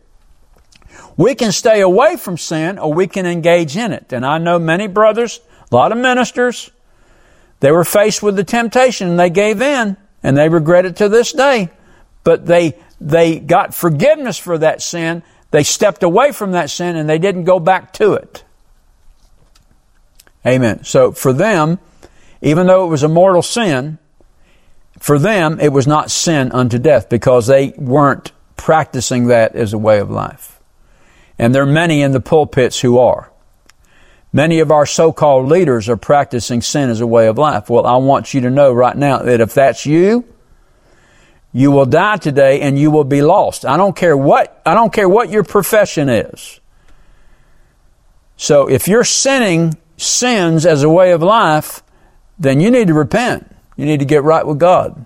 We 1.18 1.36
can 1.36 1.52
stay 1.52 1.82
away 1.82 2.16
from 2.16 2.38
sin 2.38 2.80
or 2.80 2.94
we 2.94 3.08
can 3.08 3.26
engage 3.26 3.76
in 3.76 3.92
it. 3.92 4.14
And 4.14 4.26
I 4.26 4.38
know 4.38 4.58
many 4.58 4.88
brothers 4.88 5.42
a 5.72 5.76
lot 5.76 5.92
of 5.92 5.98
ministers, 5.98 6.70
they 7.62 7.72
were 7.72 7.86
faced 7.86 8.22
with 8.22 8.36
the 8.36 8.44
temptation 8.44 9.10
and 9.10 9.20
they 9.20 9.30
gave 9.30 9.62
in 9.62 9.96
and 10.24 10.38
they 10.38 10.50
regret 10.50 10.86
it 10.86 10.98
to 10.98 11.10
this 11.10 11.32
day. 11.32 11.70
But 12.24 12.46
they, 12.46 12.78
they 13.00 13.40
got 13.40 13.74
forgiveness 13.74 14.38
for 14.38 14.58
that 14.58 14.82
sin. 14.82 15.24
They 15.52 15.64
stepped 15.64 16.04
away 16.04 16.32
from 16.32 16.52
that 16.52 16.70
sin 16.70 16.96
and 16.96 17.10
they 17.10 17.20
didn't 17.20 17.46
go 17.46 17.60
back 17.60 17.94
to 17.94 18.14
it. 18.14 18.44
Amen. 20.46 20.84
So 20.84 21.12
for 21.12 21.34
them, 21.34 21.80
even 22.42 22.68
though 22.68 22.86
it 22.86 22.90
was 22.90 23.04
a 23.04 23.08
mortal 23.08 23.42
sin, 23.42 23.98
for 25.00 25.18
them 25.20 25.60
it 25.60 25.72
was 25.72 25.88
not 25.88 26.12
sin 26.12 26.52
unto 26.52 26.80
death 26.80 27.10
because 27.10 27.48
they 27.48 27.74
weren't 27.78 28.32
practicing 28.58 29.28
that 29.28 29.56
as 29.56 29.74
a 29.74 29.78
way 29.78 30.00
of 30.00 30.10
life. 30.10 30.60
And 31.40 31.56
there 31.56 31.64
are 31.64 31.68
many 31.68 32.02
in 32.02 32.12
the 32.12 32.20
pulpits 32.20 32.82
who 32.82 32.98
are. 33.00 33.31
Many 34.34 34.60
of 34.60 34.72
our 34.72 34.86
so-called 34.86 35.50
leaders 35.50 35.90
are 35.90 35.98
practicing 35.98 36.62
sin 36.62 36.90
as 36.90 37.02
a 37.02 37.08
way 37.08 37.28
of 37.28 37.38
life. 37.38 37.70
Well, 37.70 37.86
I 37.86 37.98
want 37.98 38.34
you 38.34 38.42
to 38.42 38.50
know 38.50 38.72
right 38.72 38.96
now 38.96 39.20
that 39.20 39.42
if 39.42 39.54
that's 39.54 39.86
you, 39.86 40.26
you 41.54 41.72
will 41.72 41.86
die 41.86 42.16
today 42.16 42.62
and 42.62 42.80
you 42.80 42.92
will 42.92 43.04
be 43.04 43.22
lost. 43.22 43.66
I 43.66 43.76
don't 43.76 43.96
care 43.96 44.16
what, 44.16 44.62
I 44.66 44.74
don't 44.74 44.94
care 44.94 45.10
what 45.10 45.30
your 45.30 45.44
profession 45.44 46.08
is. 46.08 46.62
So 48.38 48.70
if 48.70 48.88
you're 48.88 49.04
sinning 49.04 49.78
sins 49.98 50.66
as 50.66 50.84
a 50.84 50.90
way 50.90 51.12
of 51.12 51.22
life, 51.22 51.84
then 52.40 52.62
you 52.62 52.72
need 52.72 52.88
to 52.88 52.94
repent. 52.94 53.54
You 53.76 53.86
need 53.86 54.00
to 54.00 54.06
get 54.06 54.24
right 54.24 54.48
with 54.48 54.60
God. 54.60 55.06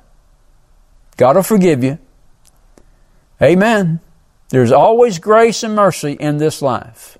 God 1.17 1.35
will 1.35 1.43
forgive 1.43 1.83
you. 1.83 1.97
Amen. 3.41 3.99
There's 4.49 4.71
always 4.71 5.17
grace 5.17 5.63
and 5.63 5.75
mercy 5.75 6.13
in 6.13 6.37
this 6.37 6.61
life. 6.61 7.17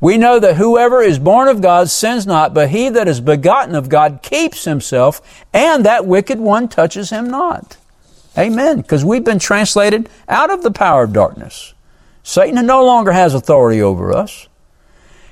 We 0.00 0.18
know 0.18 0.38
that 0.38 0.56
whoever 0.56 1.00
is 1.00 1.18
born 1.18 1.48
of 1.48 1.62
God 1.62 1.88
sins 1.88 2.26
not, 2.26 2.52
but 2.52 2.68
he 2.68 2.88
that 2.90 3.08
is 3.08 3.20
begotten 3.20 3.74
of 3.74 3.88
God 3.88 4.20
keeps 4.22 4.64
himself, 4.64 5.44
and 5.52 5.86
that 5.86 6.06
wicked 6.06 6.38
one 6.38 6.68
touches 6.68 7.10
him 7.10 7.30
not. 7.30 7.76
Amen. 8.36 8.82
Because 8.82 9.04
we've 9.04 9.24
been 9.24 9.38
translated 9.38 10.10
out 10.28 10.50
of 10.50 10.62
the 10.62 10.70
power 10.70 11.04
of 11.04 11.12
darkness. 11.12 11.72
Satan 12.22 12.66
no 12.66 12.84
longer 12.84 13.12
has 13.12 13.32
authority 13.34 13.80
over 13.80 14.12
us. 14.12 14.48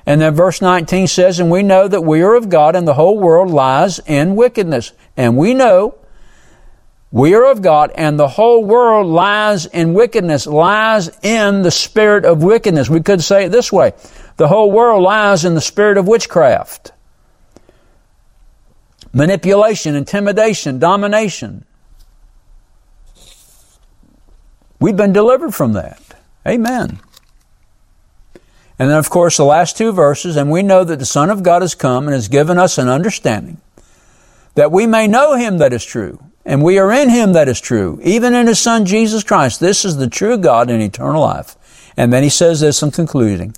And 0.06 0.20
then 0.20 0.34
verse 0.34 0.60
19 0.60 1.06
says, 1.08 1.40
And 1.40 1.50
we 1.50 1.62
know 1.62 1.88
that 1.88 2.02
we 2.02 2.22
are 2.22 2.34
of 2.34 2.48
God, 2.48 2.76
and 2.76 2.86
the 2.86 2.94
whole 2.94 3.18
world 3.18 3.50
lies 3.50 3.98
in 4.00 4.36
wickedness. 4.36 4.92
And 5.16 5.36
we 5.36 5.54
know 5.54 5.96
we 7.10 7.34
are 7.34 7.44
of 7.44 7.62
God, 7.62 7.90
and 7.94 8.18
the 8.18 8.28
whole 8.28 8.64
world 8.64 9.06
lies 9.06 9.66
in 9.66 9.94
wickedness, 9.94 10.46
lies 10.46 11.10
in 11.22 11.62
the 11.62 11.70
spirit 11.70 12.24
of 12.24 12.42
wickedness. 12.42 12.90
We 12.90 13.00
could 13.00 13.22
say 13.22 13.44
it 13.44 13.48
this 13.50 13.72
way 13.72 13.92
the 14.36 14.48
whole 14.48 14.70
world 14.70 15.02
lies 15.02 15.44
in 15.44 15.54
the 15.54 15.60
spirit 15.60 15.96
of 15.96 16.08
witchcraft, 16.08 16.92
manipulation, 19.12 19.94
intimidation, 19.94 20.78
domination. 20.78 21.64
We've 24.80 24.96
been 24.96 25.12
delivered 25.12 25.54
from 25.54 25.72
that. 25.74 26.00
Amen. 26.46 27.00
And 28.78 28.90
then, 28.90 28.98
of 28.98 29.08
course, 29.08 29.36
the 29.36 29.44
last 29.44 29.78
two 29.78 29.92
verses, 29.92 30.36
and 30.36 30.50
we 30.50 30.62
know 30.62 30.82
that 30.82 30.98
the 30.98 31.06
Son 31.06 31.30
of 31.30 31.42
God 31.42 31.62
has 31.62 31.74
come 31.74 32.06
and 32.06 32.14
has 32.14 32.28
given 32.28 32.58
us 32.58 32.76
an 32.76 32.88
understanding 32.88 33.60
that 34.56 34.72
we 34.72 34.86
may 34.86 35.06
know 35.06 35.34
Him 35.34 35.58
that 35.58 35.72
is 35.72 35.84
true, 35.84 36.22
and 36.44 36.62
we 36.62 36.78
are 36.78 36.92
in 36.92 37.08
Him 37.08 37.32
that 37.32 37.48
is 37.48 37.60
true, 37.60 38.00
even 38.02 38.34
in 38.34 38.46
His 38.46 38.60
Son 38.60 38.84
Jesus 38.84 39.22
Christ. 39.22 39.60
This 39.60 39.84
is 39.84 39.96
the 39.96 40.08
true 40.08 40.36
God 40.36 40.70
in 40.70 40.80
eternal 40.80 41.22
life. 41.22 41.56
And 41.96 42.12
then 42.12 42.22
He 42.22 42.28
says 42.28 42.60
this 42.60 42.82
in 42.82 42.90
concluding 42.90 43.54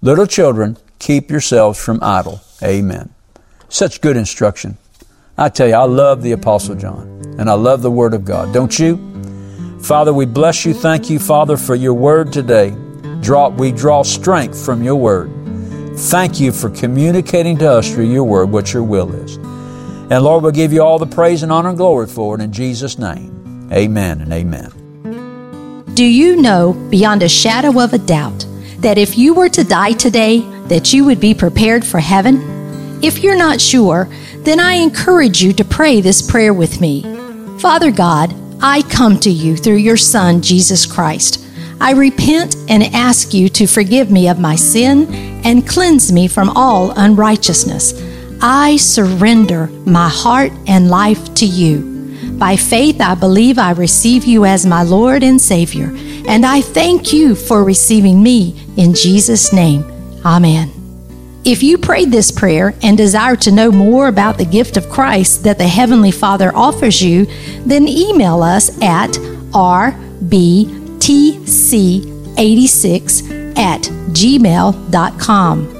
Little 0.00 0.26
children, 0.26 0.76
keep 0.98 1.30
yourselves 1.30 1.82
from 1.82 1.98
idol. 2.02 2.40
Amen. 2.62 3.10
Such 3.68 4.00
good 4.00 4.16
instruction. 4.16 4.78
I 5.36 5.48
tell 5.48 5.68
you, 5.68 5.74
I 5.74 5.84
love 5.84 6.22
the 6.22 6.32
Apostle 6.32 6.74
John, 6.74 7.36
and 7.38 7.50
I 7.50 7.54
love 7.54 7.82
the 7.82 7.90
Word 7.90 8.14
of 8.14 8.24
God. 8.24 8.52
Don't 8.52 8.78
you? 8.78 8.96
Father, 9.80 10.12
we 10.12 10.26
bless 10.26 10.64
you. 10.64 10.74
Thank 10.74 11.10
you, 11.10 11.18
Father, 11.18 11.56
for 11.56 11.74
your 11.74 11.94
Word 11.94 12.32
today. 12.32 12.76
Draw, 13.20 13.48
we 13.48 13.72
draw 13.72 14.02
strength 14.02 14.64
from 14.64 14.82
your 14.82 14.96
word. 14.96 15.30
Thank 15.96 16.38
you 16.38 16.52
for 16.52 16.70
communicating 16.70 17.58
to 17.58 17.68
us 17.72 17.92
through 17.92 18.10
your 18.10 18.24
word 18.24 18.50
what 18.50 18.72
your 18.72 18.84
will 18.84 19.12
is. 19.12 19.36
And 19.36 20.22
Lord, 20.22 20.42
we'll 20.42 20.52
give 20.52 20.72
you 20.72 20.82
all 20.82 20.98
the 20.98 21.06
praise 21.06 21.42
and 21.42 21.50
honor 21.50 21.70
and 21.70 21.76
glory 21.76 22.06
for 22.06 22.36
it 22.36 22.40
in 22.40 22.52
Jesus' 22.52 22.98
name. 22.98 23.68
Amen 23.72 24.20
and 24.20 24.32
amen. 24.32 24.72
Do 25.94 26.04
you 26.04 26.36
know 26.36 26.74
beyond 26.90 27.22
a 27.22 27.28
shadow 27.28 27.80
of 27.82 27.92
a 27.92 27.98
doubt 27.98 28.44
that 28.80 28.98
if 28.98 29.18
you 29.18 29.34
were 29.34 29.48
to 29.48 29.64
die 29.64 29.92
today, 29.92 30.40
that 30.68 30.92
you 30.92 31.04
would 31.04 31.20
be 31.20 31.34
prepared 31.34 31.84
for 31.84 32.00
heaven? 32.00 33.00
If 33.02 33.22
you're 33.22 33.36
not 33.36 33.60
sure, 33.60 34.08
then 34.40 34.60
I 34.60 34.74
encourage 34.74 35.42
you 35.42 35.52
to 35.54 35.64
pray 35.64 36.00
this 36.00 36.22
prayer 36.22 36.54
with 36.54 36.80
me. 36.80 37.02
Father 37.58 37.90
God, 37.90 38.34
I 38.60 38.82
come 38.82 39.18
to 39.20 39.30
you 39.30 39.56
through 39.56 39.76
your 39.76 39.96
Son, 39.96 40.42
Jesus 40.42 40.86
Christ. 40.86 41.44
I 41.80 41.92
repent 41.92 42.56
and 42.68 42.82
ask 42.94 43.32
you 43.32 43.48
to 43.50 43.66
forgive 43.66 44.10
me 44.10 44.28
of 44.28 44.40
my 44.40 44.56
sin 44.56 45.12
and 45.44 45.66
cleanse 45.66 46.10
me 46.10 46.26
from 46.26 46.50
all 46.50 46.90
unrighteousness. 46.90 47.94
I 48.42 48.76
surrender 48.76 49.68
my 49.86 50.08
heart 50.08 50.52
and 50.66 50.90
life 50.90 51.34
to 51.34 51.46
you. 51.46 51.96
By 52.38 52.56
faith, 52.56 53.00
I 53.00 53.14
believe 53.14 53.58
I 53.58 53.72
receive 53.72 54.24
you 54.24 54.44
as 54.44 54.66
my 54.66 54.82
Lord 54.82 55.22
and 55.22 55.40
Savior, 55.40 55.90
and 56.28 56.44
I 56.44 56.60
thank 56.60 57.12
you 57.12 57.34
for 57.34 57.64
receiving 57.64 58.22
me 58.22 58.54
in 58.76 58.94
Jesus' 58.94 59.52
name. 59.52 59.82
Amen. 60.24 60.70
If 61.44 61.62
you 61.62 61.78
prayed 61.78 62.10
this 62.10 62.30
prayer 62.30 62.74
and 62.82 62.98
desire 62.98 63.36
to 63.36 63.50
know 63.50 63.72
more 63.72 64.08
about 64.08 64.36
the 64.36 64.44
gift 64.44 64.76
of 64.76 64.90
Christ 64.90 65.44
that 65.44 65.56
the 65.56 65.66
Heavenly 65.66 66.10
Father 66.10 66.54
offers 66.54 67.02
you, 67.02 67.26
then 67.64 67.88
email 67.88 68.42
us 68.42 68.68
at 68.82 69.12
rb 69.52 70.66
tc86 70.98 73.56
at 73.56 73.80
gmail.com. 74.12 75.74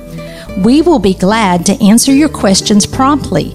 We 0.63 0.81
will 0.83 0.99
be 0.99 1.15
glad 1.15 1.67
to 1.67 1.85
answer 1.85 2.13
your 2.13 2.31
questions 2.31 2.87
promptly 2.87 3.55